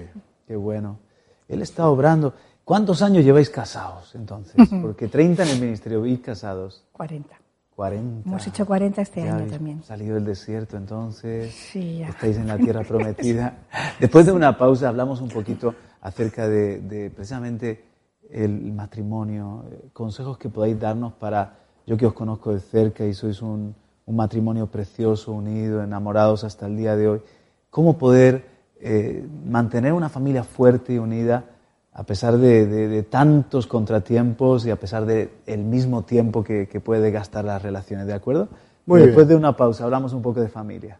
[0.51, 0.99] Qué bueno.
[1.47, 2.33] Él está obrando.
[2.65, 4.55] ¿Cuántos años lleváis casados entonces?
[4.81, 6.83] Porque 30 en el ministerio y casados.
[6.91, 7.33] 40.
[7.73, 8.27] 40.
[8.27, 9.81] Hemos hecho 40 este año también.
[9.81, 11.53] Salido del desierto entonces.
[11.53, 12.09] Sí, ya.
[12.09, 13.59] Estáis en la tierra prometida.
[14.01, 17.85] Después de una pausa hablamos un poquito acerca de, precisamente
[18.29, 23.13] el matrimonio, eh, consejos que podáis darnos para, yo que os conozco de cerca y
[23.13, 23.73] sois un,
[24.05, 27.21] un matrimonio precioso, unido, enamorados hasta el día de hoy,
[27.69, 28.51] cómo poder
[28.82, 31.46] eh, mantener una familia fuerte y unida
[31.94, 37.46] a pesar de, tantos contratiempos y a pesar del el mismo tiempo que, puede gastar
[37.46, 38.48] las relaciones, ¿de acuerdo?
[38.86, 41.00] Después de una pausa hablamos un poco de familia.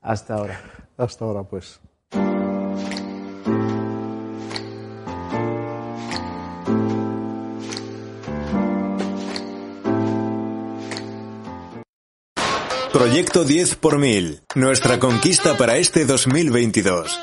[0.00, 0.60] Hasta ahora.
[0.96, 1.80] Hasta ahora, pues.
[13.00, 14.42] Proyecto 10 por mil.
[14.54, 17.18] Nuestra conquista para este 2022.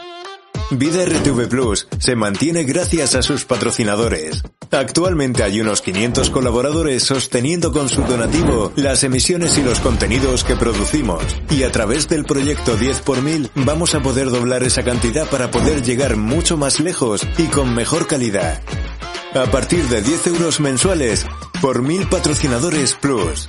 [0.71, 4.41] Vida RTV Plus se mantiene gracias a sus patrocinadores.
[4.71, 10.55] Actualmente hay unos 500 colaboradores sosteniendo con su donativo las emisiones y los contenidos que
[10.55, 11.21] producimos.
[11.51, 15.51] Y a través del proyecto 10 por mil vamos a poder doblar esa cantidad para
[15.51, 18.63] poder llegar mucho más lejos y con mejor calidad.
[19.35, 21.27] A partir de 10 euros mensuales
[21.61, 23.47] por mil patrocinadores plus.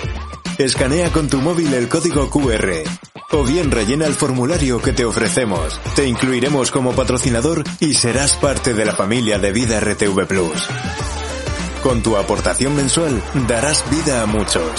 [0.59, 2.83] Escanea con tu móvil el código QR
[3.31, 5.79] o bien rellena el formulario que te ofrecemos.
[5.95, 10.69] Te incluiremos como patrocinador y serás parte de la familia de Vida RTV Plus.
[11.83, 14.73] Con tu aportación mensual darás vida a muchos.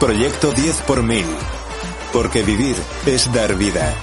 [0.00, 1.26] Proyecto 10 por mil.
[2.12, 3.94] Porque vivir es dar vida.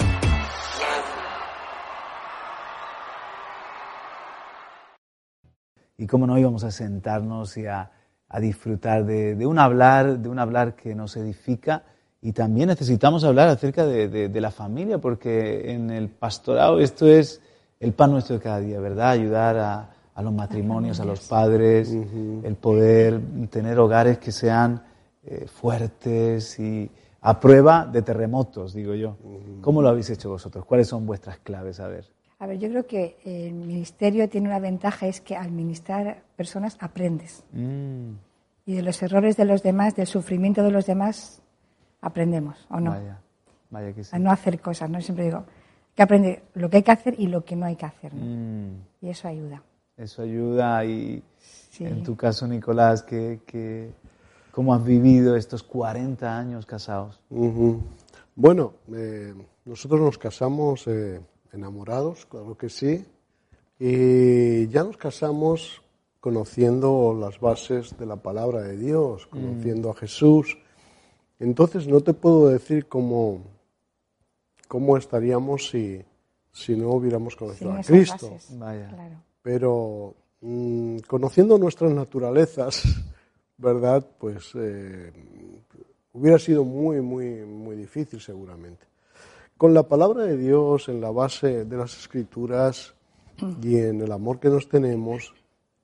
[5.97, 7.91] Y cómo no íbamos a sentarnos y a
[8.29, 11.83] a disfrutar de, un hablar, de un hablar que nos edifica.
[12.21, 17.41] Y también necesitamos hablar acerca de, la familia, porque en el pastorado esto es
[17.79, 19.11] el pan nuestro de cada día, ¿verdad?
[19.11, 24.83] Ayudar a, los matrimonios, a los padres, el poder tener hogares que sean
[25.23, 29.17] eh, fuertes y a prueba de terremotos, digo yo.
[29.61, 30.65] ¿Cómo lo habéis hecho vosotros?
[30.65, 31.79] ¿Cuáles son vuestras claves?
[31.79, 32.18] A ver.
[32.39, 36.77] A ver, yo creo que el ministerio tiene una ventaja, es que al ministrar personas
[36.79, 37.43] aprendes.
[37.51, 38.11] Mm.
[38.65, 41.41] Y de los errores de los demás, del sufrimiento de los demás,
[41.99, 42.91] aprendemos, ¿o no?
[42.91, 43.19] Vaya,
[43.69, 44.15] vaya que sí.
[44.15, 45.01] A no hacer cosas, ¿no?
[45.01, 45.43] Siempre digo
[45.93, 48.13] que aprender lo que hay que hacer y lo que no hay que hacer.
[48.13, 48.85] Mm.
[49.01, 49.61] Y eso ayuda.
[49.97, 51.21] Eso ayuda y
[51.81, 53.91] en tu caso, Nicolás, que,
[54.51, 57.19] ¿cómo has vivido estos 40 años casados?
[58.33, 59.33] Bueno, eh,
[59.65, 60.87] nosotros nos casamos...
[60.87, 61.19] Eh,
[61.53, 63.05] enamorados, claro que sí,
[63.79, 65.81] y ya nos casamos
[66.19, 69.29] conociendo las bases de la palabra de Dios, mm.
[69.29, 70.57] conociendo a Jesús.
[71.39, 73.41] Entonces no te puedo decir cómo,
[74.67, 76.03] cómo estaríamos si,
[76.51, 78.37] si no hubiéramos conocido a Cristo.
[79.41, 82.83] Pero mm, conociendo nuestras naturalezas,
[83.57, 84.05] ¿verdad?
[84.19, 85.13] Pues eh,
[86.11, 88.88] hubiera sido muy, muy, muy difícil seguramente
[89.59, 92.93] con la palabra de Dios en la base de las escrituras
[93.61, 95.33] y en el amor que nos tenemos,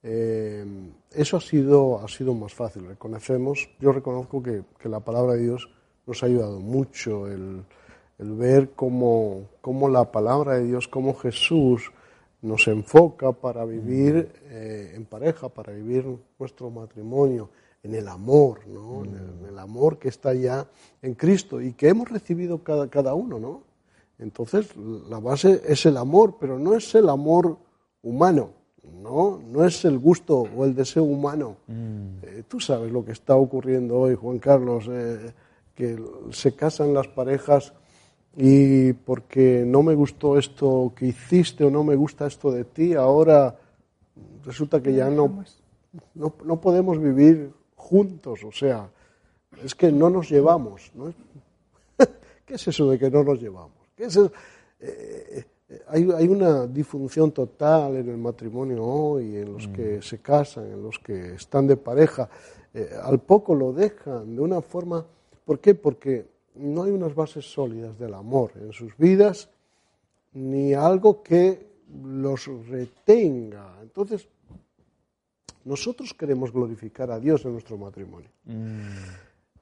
[0.02, 0.66] eh,
[1.12, 2.88] eso ha sido, ha sido más fácil.
[2.88, 5.70] Reconocemos, yo reconozco que, la palabra de Dios
[6.08, 7.66] nos ha ayudado mucho, el,
[8.18, 9.49] ver cómo,
[9.91, 11.91] la palabra de Dios, cómo Jesús
[12.41, 16.06] nos enfoca para vivir eh, en pareja, para vivir
[16.39, 17.49] nuestro matrimonio,
[17.84, 19.04] en el amor, ¿no?
[19.04, 20.66] En, el, amor que está ya
[21.02, 23.64] en Cristo y que hemos recibido cada, cada uno, ¿no?
[24.20, 24.70] Entonces,
[25.09, 27.57] la base es el amor, pero no es el amor
[28.01, 28.51] humano,
[29.01, 29.41] ¿no?
[29.51, 31.57] No es el gusto o el deseo humano.
[31.68, 32.24] Mm.
[32.24, 35.34] Eh, tú sabes lo que está ocurriendo hoy, Juan Carlos, eh,
[35.74, 36.01] que
[36.32, 37.74] se casan las parejas
[38.38, 42.93] y porque no me gustó esto que hiciste o no me gusta esto de ti,
[42.93, 43.57] ahora
[44.45, 45.43] resulta que ya no,
[46.13, 48.89] no, no podemos vivir juntos, o sea,
[49.63, 50.91] es que no nos llevamos.
[50.95, 51.13] ¿no?
[52.45, 53.85] ¿Qué es eso de que no nos llevamos?
[53.98, 54.08] Eh,
[54.80, 60.66] eh, hay, hay, una disfunción total en el matrimonio hoy, en los que se casan,
[60.72, 62.30] en los que están de pareja.
[62.74, 65.06] Eh, al poco lo dejan de una forma.
[65.46, 65.74] ¿Por qué?
[65.76, 66.26] Porque
[66.56, 69.50] no hay unas bases sólidas del amor en sus vidas,
[70.34, 71.66] ni algo que
[72.04, 73.78] los retenga.
[73.82, 74.28] Entonces,
[75.64, 78.30] nosotros queremos glorificar a Dios en nuestro matrimonio.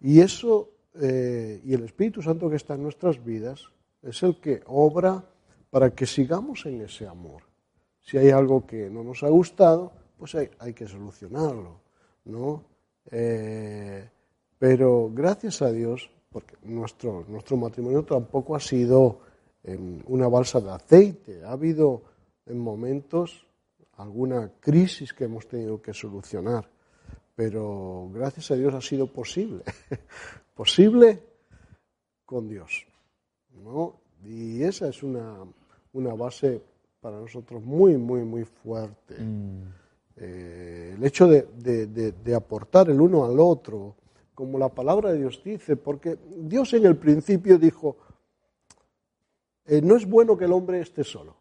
[0.01, 0.69] Y eso,
[0.99, 3.69] eh, y el Espíritu Santo que está en nuestras vidas,
[4.03, 5.23] es el que obra
[5.69, 7.43] para que sigamos en ese amor.
[8.01, 11.79] Si hay algo que no nos ha gustado, pues hay, que solucionarlo,
[12.25, 12.63] ¿no?
[13.09, 14.07] Eh,
[14.59, 19.19] pero gracias a Dios, porque nuestro, nuestro matrimonio tampoco ha sido
[20.07, 22.03] una balsa de aceite, ha habido
[22.45, 23.47] en momentos
[23.93, 26.69] alguna crisis que hemos tenido que solucionar,
[27.35, 29.63] pero gracias a Dios ha sido posible,
[30.53, 31.23] posible
[32.25, 32.85] con Dios.
[33.61, 33.99] ¿No?
[34.25, 35.39] Y esa es una,
[35.93, 36.61] una, base
[37.01, 39.15] para nosotros muy, muy, muy fuerte.
[39.19, 39.61] Mm.
[40.15, 41.47] Eh, el hecho de,
[41.87, 43.95] de, aportar el uno al otro,
[44.33, 47.97] como la palabra de Dios dice, porque Dios en el principio dijo,
[49.65, 51.35] eh, no es bueno que el hombre esté solo.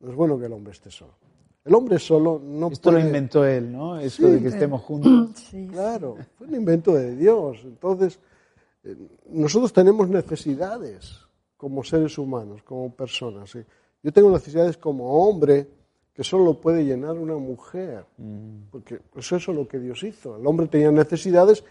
[0.00, 1.14] No es bueno que el hombre esté solo.
[1.64, 3.98] El hombre solo no Esto lo inventó él, ¿no?
[3.98, 5.50] Esto de que estemos juntos.
[5.70, 7.58] Claro, fue un invento de Dios.
[7.64, 8.18] Entonces,
[9.30, 11.20] nosotros tenemos necesidades
[11.56, 13.52] como seres humanos, como personas.
[14.02, 15.66] Yo tengo necesidades como hombre
[16.14, 18.70] que solo lo puede llenar una mujer, mm.
[18.70, 20.36] porque eso es lo que Dios hizo.
[20.36, 21.64] El hombre tenía necesidades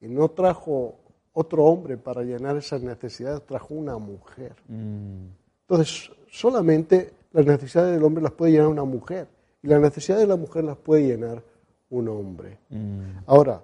[0.00, 0.94] y no trajo
[1.32, 4.54] otro hombre para llenar esas necesidades, trajo una mujer.
[4.68, 5.26] Mm.
[5.62, 9.28] Entonces, solamente las necesidades del hombre las puede llenar una mujer
[9.62, 11.42] y las necesidades de la mujer las puede llenar
[11.90, 12.58] un hombre.
[12.70, 13.18] Mm.
[13.26, 13.62] Ahora,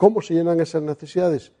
[0.00, 1.52] ¿cómo se llenan esas necesidades?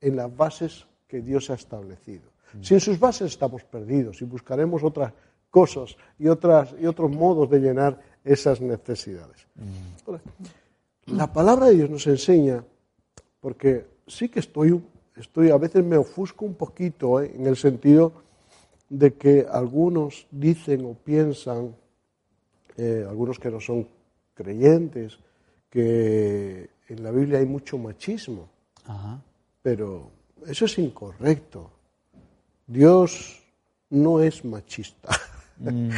[0.00, 2.30] En las bases que Dios ha establecido.
[2.54, 2.62] Mm.
[2.62, 5.12] Si en sus bases estamos perdidos y buscaremos otras
[5.50, 9.46] cosas y, otras, y otros modos de llenar esas necesidades.
[9.54, 11.14] Mm.
[11.14, 12.64] La palabra de Dios nos enseña,
[13.38, 14.82] porque sí que estoy,
[15.14, 17.32] estoy a veces me ofusco un poquito ¿eh?
[17.36, 18.14] en el sentido
[18.88, 21.76] de que algunos dicen o piensan,
[22.78, 23.86] eh, algunos que no son
[24.32, 25.18] creyentes,
[25.68, 28.48] que en la Biblia hay mucho machismo.
[29.62, 30.10] Pero
[30.46, 31.70] eso es incorrecto.
[32.66, 33.42] Dios
[33.90, 35.08] no es machista.
[35.58, 35.90] Mm.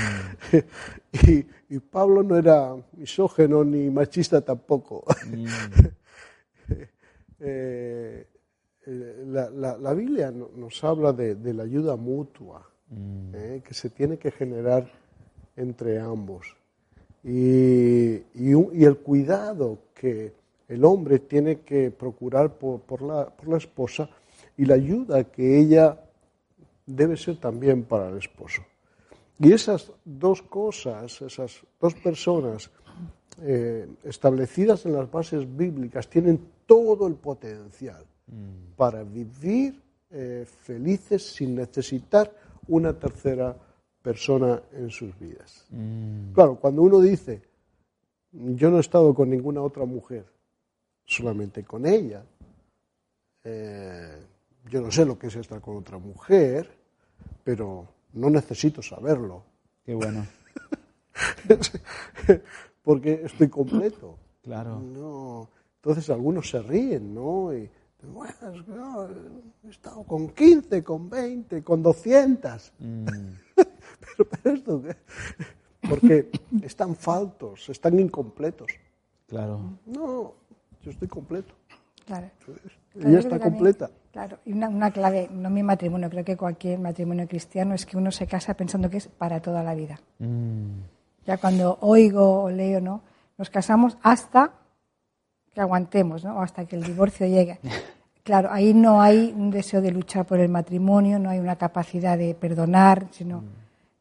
[1.71, 5.05] y, Pablo no era misógeno ni machista tampoco.
[5.27, 5.47] Mm.
[7.39, 8.27] Eh,
[8.87, 12.67] eh, la, Biblia nos habla de la ayuda mutua.
[12.91, 13.35] Mm.
[13.35, 13.63] ¿eh?
[13.65, 14.91] que se tiene que generar
[15.57, 16.57] entre ambos.
[17.25, 20.33] Y, y, el cuidado que
[20.69, 24.09] el hombre tiene que procurar por, por, la, por la esposa
[24.57, 26.01] y la ayuda que ella
[26.87, 28.63] debe ser también para el esposo.
[29.39, 32.71] Y esas dos cosas, esas dos personas
[33.43, 38.75] eh, establecidas en las bases bíblicas tienen todo el potencial mm.
[38.77, 42.33] para vivir eh, felices sin necesitar
[42.69, 43.55] una tercera
[44.01, 45.67] persona en sus vidas.
[45.71, 46.33] Mm.
[46.33, 47.43] Claro, cuando uno dice,
[48.33, 50.25] yo no he estado con ninguna otra mujer,
[51.07, 52.23] solamente con ella,
[53.45, 54.23] eh,
[54.69, 56.69] yo no sé lo que es estar con otra mujer,
[57.45, 59.45] pero no necesito saberlo.
[59.85, 60.27] Qué bueno.
[62.83, 64.19] Porque estoy completo.
[64.43, 64.81] Claro.
[64.81, 65.49] No.
[65.77, 67.53] Entonces algunos se ríen, ¿no?
[68.03, 69.09] bueno,
[69.65, 72.73] he estado con 15, con 20, con 200.
[72.79, 73.05] Mm.
[73.55, 74.83] pero, pero esto,
[75.89, 76.31] porque
[76.63, 78.69] están faltos, están incompletos.
[79.27, 79.79] Claro.
[79.87, 80.35] No,
[80.87, 81.53] yo estoy completo.
[82.07, 82.29] Claro.
[82.95, 83.91] Ella está completa.
[84.13, 87.97] Claro, y una, una, clave, no mi matrimonio, creo que cualquier matrimonio cristiano es que
[87.97, 89.99] uno se casa pensando que es para toda la vida.
[90.21, 90.79] Mm.
[91.27, 93.03] Ya cuando oigo o leo, ¿no?
[93.37, 94.53] Nos casamos hasta
[95.53, 96.41] que aguantemos, ¿no?
[96.41, 97.59] hasta que el divorcio llegue.
[98.27, 102.19] Claro, ahí no hay un deseo de luchar por el matrimonio, no hay una capacidad
[102.19, 103.45] de perdonar, sino mm.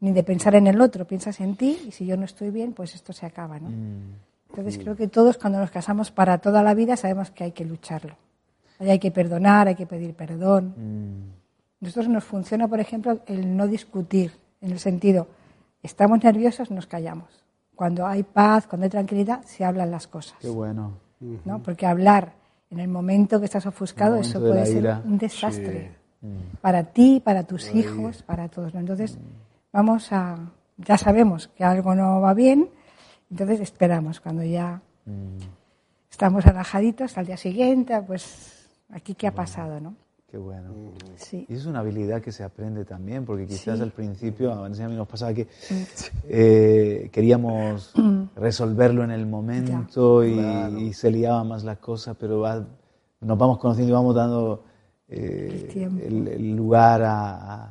[0.00, 1.04] ni de pensar en el otro.
[1.04, 3.68] Piensas en ti y si yo no estoy bien, pues esto se acaba, ¿no?
[3.68, 4.35] Mm.
[4.50, 7.64] Entonces creo que todos cuando nos casamos para toda la vida sabemos que hay que
[7.64, 8.16] lucharlo.
[8.78, 10.74] hay que perdonar, hay que pedir perdón.
[10.76, 11.84] Mm.
[11.84, 15.28] Nosotros nos funciona, por ejemplo, el no discutir, en el sentido,
[15.82, 17.44] estamos nerviosos, nos callamos.
[17.74, 20.38] Cuando hay paz, cuando hay tranquilidad, se hablan las cosas.
[20.40, 20.92] Qué bueno.
[21.44, 21.62] ¿no?
[21.62, 22.32] Porque hablar
[22.70, 25.92] en el momento que estás ofuscado, eso puede ser un desastre.
[26.20, 26.56] Mm.
[26.60, 28.74] Para ti, para tus hijos, para todos.
[28.74, 29.18] Entonces,
[29.72, 30.36] vamos a,
[30.78, 32.70] ya sabemos que algo no va bien,
[33.30, 35.38] entonces esperamos cuando ya Mm,
[36.10, 39.94] estamos relajaditos al día siguiente, pues aquí qué ha pasado, ¿no?
[40.28, 40.70] qué bueno.
[41.14, 41.46] Sí.
[41.48, 43.82] Y es una habilidad que se aprende también, porque quizás Sí.
[43.84, 45.46] al principio, a mí nos pasaba que
[46.28, 47.92] eh, queríamos
[48.36, 50.38] resolverlo en el momento y,
[50.78, 52.66] y se liaba más la cosa, pero va-
[53.20, 54.64] nos vamos conociendo y vamos dando
[55.08, 55.70] eh,
[56.04, 57.62] El el, lugar a-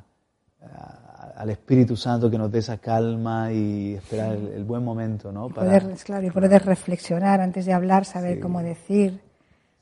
[0.62, 1.05] a-
[1.36, 5.50] al Espíritu Santo que nos dé esa calma y esperar el, el buen momento, ¿no?
[5.50, 9.22] Para- Poder, claro, y poder reflexionar antes de hablar, saber cómo decir,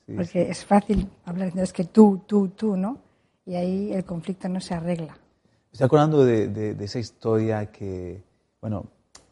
[0.06, 2.98] Sí, porque es fácil hablar, es que tú, tú, tú, ¿no?
[3.46, 5.14] Y ahí el conflicto no se arregla.
[5.14, 8.22] Me estoy acordando de, de- de esa historia que,
[8.62, 8.86] bueno,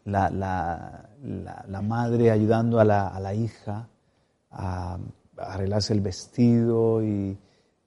[0.06, 3.88] la, la- la- la madre ayudando a la, a la hija
[4.52, 4.98] a,
[5.38, 7.38] a arreglarse el vestido y,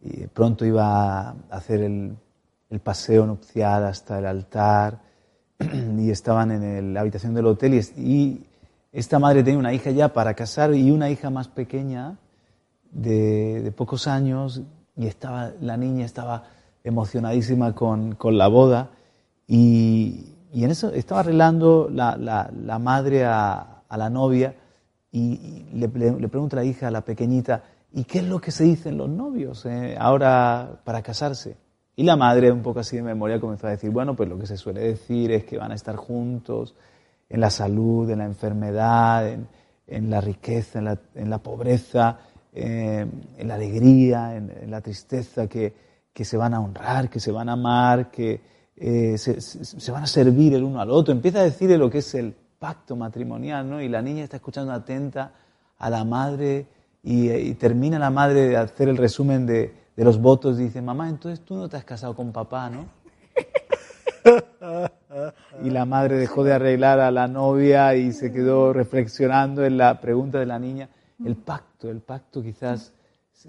[0.01, 2.17] y pronto iba a hacer el,
[2.75, 4.99] el paseo nupcial hasta el altar
[5.99, 8.47] y estaban en la habitación del hotel y, es- y
[8.93, 12.17] esta madre tenía una hija ya para casar y una hija más pequeña
[12.91, 14.63] de, pocos años
[14.97, 16.45] y estaba, la niña estaba
[16.83, 18.91] emocionadísima con, con la boda
[19.47, 24.55] y, y en eso estaba arreglando la, la- madre a, la novia
[25.13, 25.89] y, le
[26.29, 27.63] pregunta a la hija, a la pequeñita,
[27.93, 31.57] ¿y qué es lo que se dicen los novios eh, ahora para casarse?
[31.97, 34.47] Y la madre, un poco así de memoria, comenzó a decir, bueno, pues lo que
[34.47, 36.75] se suele decir es que van a estar juntos
[37.29, 39.29] en la salud, en la enfermedad,
[39.87, 42.19] en, la riqueza, en la, en la pobreza,
[42.53, 43.07] eh,
[43.39, 45.73] en la alegría, en, la tristeza, que,
[46.13, 48.41] que se van a honrar, que se van a amar, que
[48.77, 51.15] eh, se, van a servir el uno al otro.
[51.15, 53.81] Empieza a decirle lo que es el pacto matrimonial, ¿no?
[53.81, 55.33] Y la niña está escuchando atenta
[55.79, 56.67] a la madre
[57.05, 61.09] y, y termina la madre de hacer el resumen de, de los votos dice, mamá,
[61.09, 62.87] entonces tú no te has casado con papá, ¿no?
[65.63, 70.01] Y la madre dejó de arreglar a la novia y se quedó reflexionando en la
[70.01, 70.89] pregunta de la niña.
[71.25, 72.93] El pacto, el pacto quizás,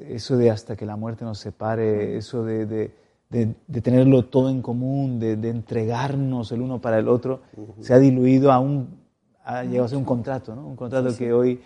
[0.08, 4.50] eso de hasta que la muerte nos separe, eso de, de- de- de tenerlo todo
[4.50, 7.42] en común, de, de entregarnos el uno para el otro,
[7.82, 9.00] se ha diluido a un,
[9.44, 10.66] ha llegado a ser un contrato, ¿no?
[10.68, 11.60] Un contrato que hoy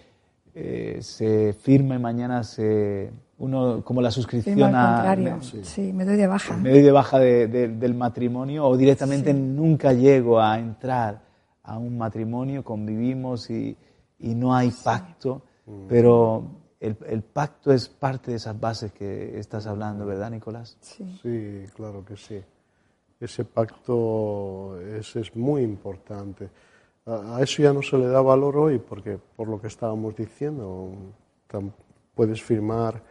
[0.55, 5.37] eh, se firma y mañana se, uno, como la suscripción al a, contrario.
[5.37, 5.93] me- Sí.
[5.93, 6.57] me doy de baja.
[6.57, 11.21] me doy de baja de- de- del matrimonio o directamente nunca llego a entrar
[11.63, 13.77] a un matrimonio, convivimos y,
[14.19, 15.43] y no hay pacto,
[15.87, 16.43] pero
[16.79, 20.77] el, el pacto es parte de esas bases que estás hablando, ¿verdad, Nicolás?
[20.81, 21.19] Sí.
[21.21, 22.41] Sí, claro que sí.
[23.19, 26.49] Ese pacto es, es muy importante.
[27.09, 30.91] A, eso ya no se le da valor hoy porque, por lo que estábamos diciendo,
[32.13, 33.01] puedes firmar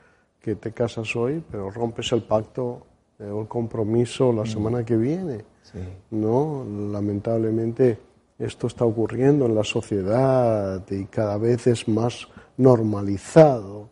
[0.40, 2.86] que te casas hoy, pero rompes el pacto
[3.18, 5.44] eh, o el compromiso la semana que viene.
[5.62, 5.80] Sí.
[6.12, 7.98] No, lamentablemente
[8.38, 13.88] esto está ocurriendo en la sociedad y cada vez es más normalizado,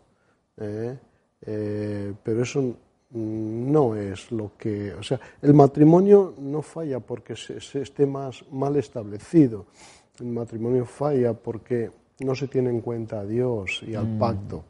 [0.57, 0.97] ¿eh?
[1.41, 7.35] Eh, pero eso mm, no es lo que, o sea, el matrimonio no falla porque
[7.35, 9.65] se, se esté más mal establecido,
[10.19, 14.63] el matrimonio falla porque no se tiene en cuenta a Dios y al pacto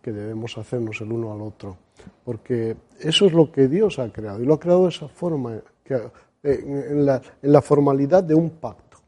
[0.00, 1.76] que debemos hacernos el uno al otro,
[2.24, 5.60] porque eso es lo que Dios ha creado y lo ha creado de esa forma,
[5.82, 8.98] que, eh, en, la, en la formalidad de un pacto,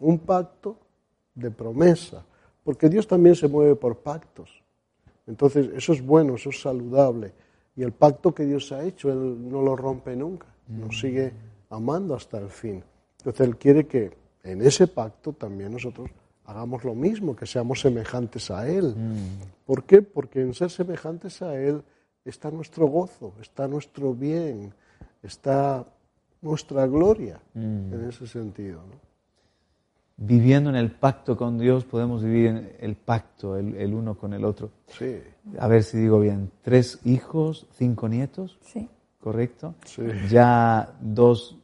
[0.00, 0.76] un pacto
[1.34, 2.24] de promesa,
[2.64, 4.62] porque Dios también se mueve por pactos.
[5.26, 7.32] Entonces, eso es bueno, eso es saludable.
[7.76, 11.32] Y el pacto que Dios ha hecho, Él no lo rompe nunca, nos sigue
[11.68, 12.82] amando hasta el fin.
[13.18, 16.10] Entonces, Él quiere que en ese pacto también nosotros
[16.44, 18.94] hagamos lo mismo, que seamos semejantes a Él.
[19.66, 20.02] ¿Por qué?
[20.02, 21.82] Porque en ser semejantes a Él
[22.24, 24.72] está nuestro gozo, está nuestro bien,
[25.22, 25.84] está
[26.42, 28.78] nuestra gloria en ese sentido.
[28.80, 29.10] ¿no?
[30.16, 34.34] Viviendo en el pacto con Dios podemos vivir en el pacto el, el uno con
[34.34, 34.70] el otro.
[34.88, 35.18] Sí,
[35.58, 38.88] A ver si digo bien, tres hijos, cinco nietos, Sí.
[39.20, 39.74] ¿correcto?
[39.86, 40.02] Sí.
[40.28, 41.56] Ya dos,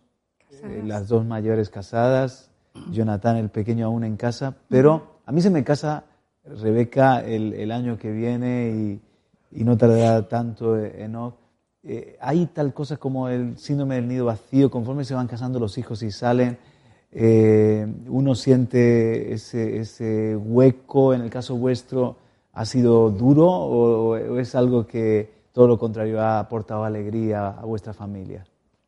[0.62, 2.51] eh, las dos mayores casadas,
[2.91, 6.05] Jonathan el pequeño aún en casa, pero a mí se me casa
[6.45, 9.01] Rebeca el, año que viene
[9.53, 11.35] y, no tardará tanto Enoch.
[11.83, 15.79] Eh, hay tal cosa como el síndrome del nido vacío, conforme se van casando los
[15.79, 16.59] hijos y salen,
[17.12, 22.16] eh, uno siente ese, ese hueco, en el caso vuestro,
[22.53, 27.64] ¿ha sido duro o, o es algo que todo lo contrario ha aportado alegría a
[27.64, 28.45] vuestra familia?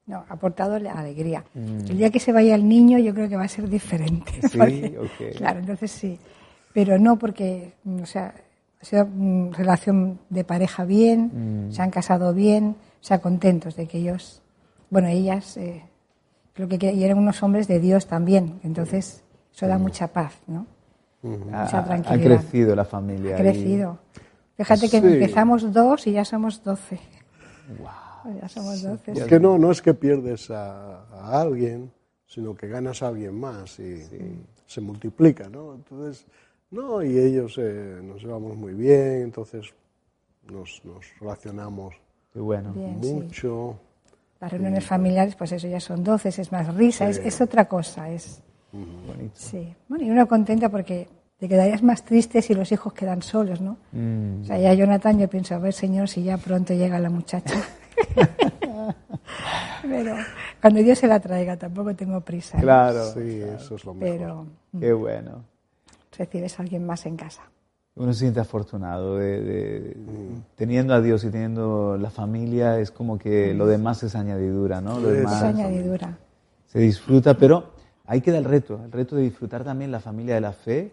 [0.08, 1.44] No, ha aportado alegría.
[1.54, 4.32] El día que se vaya el niño, yo creo que va a ser diferente.
[4.42, 4.48] Mm.
[4.48, 5.36] Sí, porque- ok.
[5.36, 6.18] Claro, entonces sí.
[6.72, 8.34] Pero no porque, mm, o sea,
[8.80, 11.72] ha sido una relación de pareja bien, Mm.
[11.72, 14.42] se han casado bien, o sea, contentos de que ellos,
[14.90, 15.84] bueno, ellas, eh,
[16.54, 18.58] Creo que, eran unos hombres de Dios también.
[18.64, 19.22] Entonces,
[19.54, 20.66] eso da mucha paz, ¿no?
[21.22, 22.40] Ha, Mucha ha- ha tranquilidad.
[22.40, 23.36] crecido la familia.
[23.36, 23.98] Ha y- crecido.
[24.56, 25.06] Fíjate que Sí.
[25.06, 26.98] empezamos dos y ya somos doce.
[28.40, 29.12] Ya somos doce.
[29.12, 31.90] Es que no, no es que pierdes a, a alguien,
[32.26, 34.02] sino que ganas a alguien más y
[34.66, 35.74] se multiplica, ¿no?
[35.74, 36.26] Entonces,
[36.70, 39.72] no, y ellos eh, nos llevamos muy bien, entonces
[40.50, 41.94] nos, nos relacionamos
[42.32, 42.72] Qué bueno.
[42.72, 43.14] Bien, sí.
[43.14, 43.78] mucho.
[44.40, 48.10] Las reuniones familiares, pues eso ya son doce, es más risa, es, es otra cosa.
[48.10, 49.32] Es, Bonito.
[49.34, 49.74] sí.
[49.88, 51.08] Bueno, y uno contenta porque
[51.38, 53.78] te quedarías más triste si los hijos quedan solos, ¿no?
[53.92, 54.42] Mm.
[54.42, 57.54] O sea, ya Jonathan, yo pienso, a ver, señor, si ya pronto llega la muchacha.
[59.82, 60.14] Pero
[60.60, 62.56] cuando Dios se la traiga, tampoco tengo prisa.
[62.58, 62.62] ¿no?
[62.62, 63.04] Claro.
[63.12, 64.16] Sí, eso es lo mejor.
[64.18, 64.46] Pero
[64.80, 65.44] Qué bueno.
[66.16, 67.42] recibes a alguien más en casa.
[67.96, 69.96] Uno se siente afortunado de, de-
[70.54, 75.00] teniendo a Dios y teniendo la familia, es como que lo demás es añadidura, ¿no?
[75.00, 76.16] Lo demás Es añadidura.
[76.68, 77.70] se disfruta, pero
[78.06, 80.92] ahí queda el reto, el reto de disfrutar también la familia de la fe,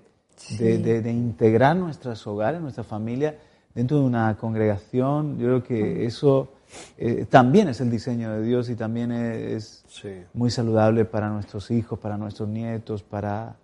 [0.57, 3.35] de, de- de integrar nuestros hogares, nuestra familia
[3.75, 5.37] dentro de una congregación.
[5.37, 6.49] Yo creo que eso
[6.97, 10.09] eh, también es el diseño de Dios y también es Sí.
[10.33, 13.55] muy saludable para nuestros hijos, para nuestros nietos, para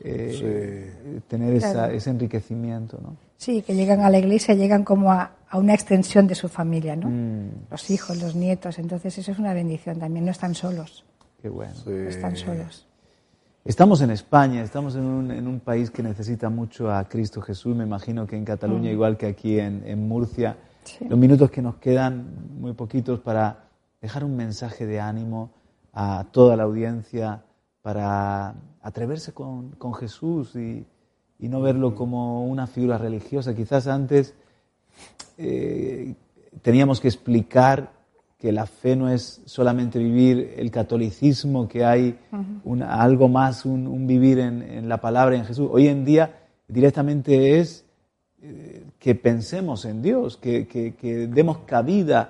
[0.00, 3.16] eh, tener esa- ese enriquecimiento, ¿no?
[3.36, 6.96] Sí, que llegan a la iglesia, llegan como a, a una extensión de su familia,
[6.96, 7.08] ¿no?
[7.10, 11.04] Mm, Los hijos, los nietos, entonces eso es una bendición también, no están solos,
[11.42, 11.74] qué bueno.
[11.74, 11.90] Sí.
[11.90, 12.86] no están solos.
[13.64, 17.74] Estamos en España, estamos en un, en un país que necesita mucho a Cristo Jesús.
[17.74, 21.06] Me imagino que en Cataluña, igual que aquí en, en Murcia, Sí.
[21.08, 23.68] los minutos que nos quedan, muy poquitos, para
[24.00, 25.50] dejar un mensaje de ánimo
[25.92, 27.42] a toda la audiencia,
[27.82, 30.86] para atreverse con, con Jesús y,
[31.38, 33.54] y no verlo como una figura religiosa.
[33.54, 34.34] Quizás antes
[35.38, 36.14] eh,
[36.62, 37.92] teníamos que explicar
[38.38, 42.18] que la fe no es solamente vivir el catolicismo, que hay
[42.86, 45.68] algo más, un, un vivir en, en la palabra en Jesús.
[45.72, 47.86] Hoy en día directamente es
[48.42, 52.20] eh, que pensemos en Dios, que, que- que demos cabida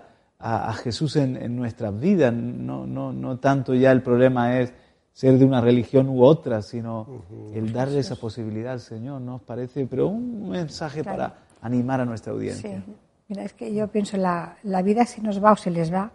[0.41, 2.35] a, a Jesús en, en nuestras vidas.
[2.35, 4.73] No, no, no tanto ya el problema es
[5.13, 7.07] ser de una religión u otra, sino
[7.55, 9.87] el darle esa posibilidad al Señor, ¿no os parece?
[9.87, 11.17] Pero un mensaje Claro.
[11.17, 12.37] para animar a nuestra Sí.
[12.39, 12.83] audiencia.
[13.29, 16.11] Mira, es que yo pienso, la, la vida se nos va o se les va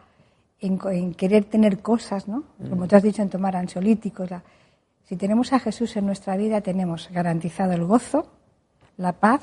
[0.60, 2.44] en, en querer tener cosas, ¿no?
[2.70, 4.30] Como tú has dicho, en tomar ansiolíticos.
[4.30, 4.44] la-
[5.06, 8.28] si tenemos a Jesús en nuestra vida, tenemos garantizado el gozo,
[8.98, 9.42] la paz,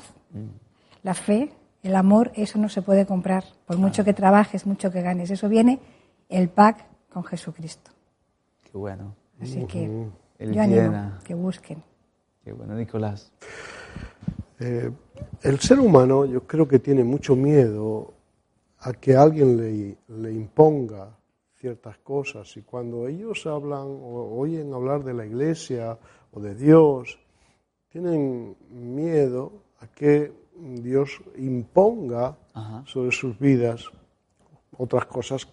[1.07, 1.49] la fe,
[1.83, 3.45] el amor, eso no se puede comprar.
[3.65, 5.31] Por mucho que trabajes, mucho que ganes.
[5.31, 5.79] Eso viene
[6.27, 7.91] el pack con Jesucristo.
[8.61, 11.81] Qué bueno, Así que yo animo que busquen.
[12.43, 13.31] qué bueno, Nicolás.
[14.59, 14.91] Eh,
[15.43, 18.13] el ser humano yo creo que tiene mucho miedo
[18.79, 21.15] a que alguien le, le imponga
[21.55, 25.97] ciertas cosas y cuando ellos hablan o oyen hablar de la iglesia
[26.31, 27.17] o de Dios,
[27.87, 32.83] tienen miedo a que Dios imponga Ajá.
[32.85, 33.85] sobre sus vidas
[34.77, 35.47] otras cosas,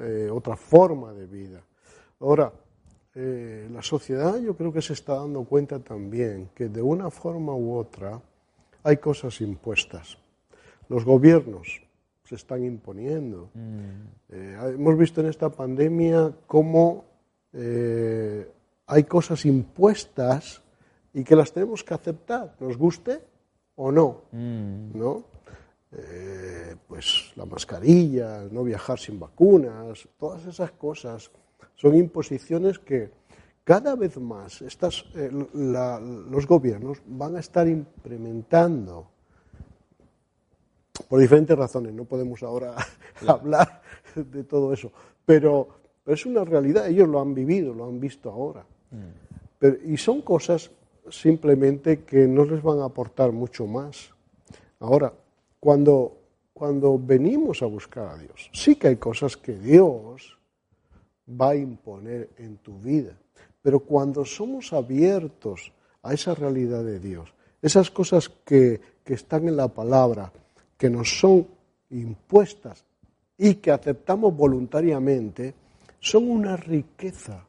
[0.00, 1.62] eh, otra forma de vida.
[2.20, 2.52] Ahora,
[3.14, 7.54] eh, la sociedad yo creo que se está dando cuenta también que de una forma
[7.54, 8.20] u otra
[8.82, 10.18] hay cosas impuestas.
[10.88, 11.82] Los gobiernos
[12.24, 13.50] se están imponiendo.
[14.28, 17.04] Eh, hemos visto en esta pandemia cómo
[18.86, 20.62] hay cosas impuestas
[21.12, 23.20] y que las tenemos que aceptar, nos guste
[23.76, 24.22] o no.
[24.32, 25.24] ¿no?
[25.92, 31.30] Eh, pues la mascarilla, no viajar sin vacunas, todas esas cosas
[31.74, 33.10] son imposiciones que
[33.64, 39.08] cada vez más estas, eh, la- los gobiernos van a estar implementando
[41.08, 41.92] por diferentes razones.
[41.92, 42.74] No podemos ahora
[43.26, 43.82] hablar
[44.14, 44.90] de todo eso,
[45.26, 45.68] pero,
[46.04, 46.86] pero es una realidad.
[46.88, 48.64] Ellos lo han vivido, lo han visto ahora.
[49.58, 50.70] Pero- y son cosas
[51.10, 54.10] simplemente que no les van a aportar mucho más.
[54.80, 55.12] Ahora,
[55.60, 56.18] cuando,
[56.52, 60.38] cuando venimos a buscar a Dios, sí que hay cosas que Dios
[61.28, 63.16] va a imponer en tu vida,
[63.60, 65.72] pero cuando somos abiertos
[66.02, 70.32] a esa realidad de Dios, esas cosas que, que están en la palabra,
[70.76, 71.46] que nos son
[71.90, 72.84] impuestas
[73.38, 75.54] y que aceptamos voluntariamente,
[76.00, 77.46] son una riqueza,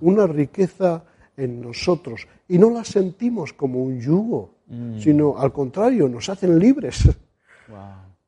[0.00, 1.04] una riqueza
[1.36, 4.54] en nosotros y no las sentimos como un yugo,
[4.98, 7.08] sino al contrario, nos hacen libres.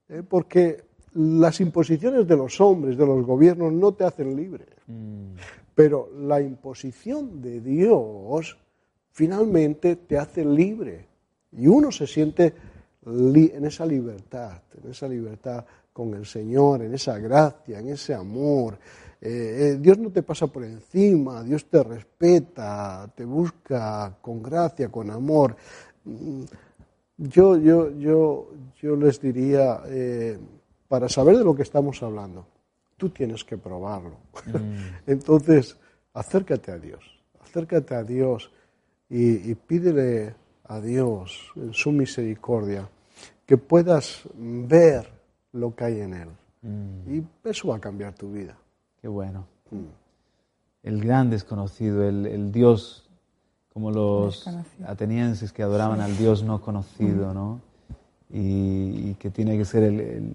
[0.08, 0.22] ¿eh?
[0.28, 0.84] porque
[1.14, 4.66] las imposiciones de los hombres, de los gobiernos, no te hacen libre.
[5.74, 8.58] Pero la imposición de Dios
[9.12, 11.06] finalmente te hace libre.
[11.52, 12.54] Y uno se siente
[13.06, 18.78] en esa libertad, en esa libertad con el Señor, en esa gracia, en ese amor.
[19.20, 19.28] Eh,
[19.72, 25.10] eh, Dios no te pasa por encima, Dios te respeta, te busca con gracia, con
[25.10, 25.56] amor.
[26.04, 26.44] Mm,
[27.18, 28.50] yo, yo, yo,
[28.80, 30.38] yo les diría, eh,
[30.86, 32.46] para saber de lo que estamos hablando,
[32.96, 34.18] tú tienes que probarlo.
[34.46, 34.76] Mm.
[35.06, 35.76] Entonces,
[36.12, 37.02] acércate a Dios,
[37.40, 38.50] acércate a Dios
[39.08, 42.88] y, pídele a Dios en su misericordia
[43.46, 45.08] que puedas ver
[45.52, 46.28] lo que hay en Él.
[46.62, 47.14] Mm.
[47.14, 48.58] Y eso va a cambiar tu vida.
[49.06, 49.46] Qué bueno.
[50.82, 53.06] El gran desconocido, el Dios
[53.72, 54.44] como los
[54.84, 57.60] atenienses que adoraban al Dios no conocido, ¿no?
[58.30, 60.34] Y, que tiene que ser el,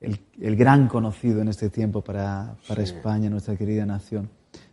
[0.00, 4.30] el, gran conocido en este tiempo para, para España, nuestra querida nación.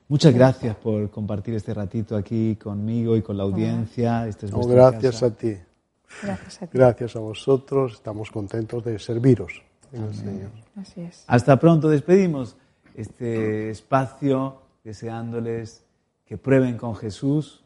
[0.07, 4.25] Muchas gracias por compartir este ratito aquí conmigo y con la audiencia.
[4.25, 5.57] Este gracias a ti.
[6.21, 6.77] Gracias a ti.
[6.77, 7.95] Gracias a vosotros.
[7.95, 10.49] Estamos contentos de serviros Señor.
[10.75, 11.23] Así es.
[11.27, 11.89] Hasta pronto.
[11.89, 12.55] Despedimos
[12.95, 15.85] este espacio deseándoles
[16.25, 17.63] que prueben con Jesús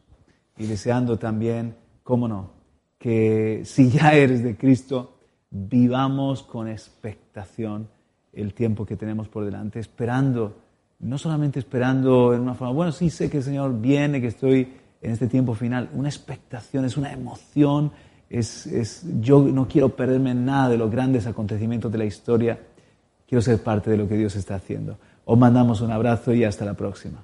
[0.56, 2.50] y deseando también, cómo no,
[2.98, 5.18] que si ya eres de Cristo,
[5.50, 7.88] vivamos con expectación
[8.32, 10.56] el tiempo que tenemos por delante, esperando,
[11.00, 14.74] no solamente esperando en una forma, bueno, sí sé que el Señor viene, que estoy
[15.00, 17.92] en este tiempo final, una expectación, es una emoción,
[18.28, 22.58] es, es, yo no quiero perderme nada de los grandes acontecimientos de la historia,
[23.26, 24.98] quiero ser parte de lo que Dios está haciendo.
[25.30, 27.18] Os mandamos un abrazo y hasta la próxima.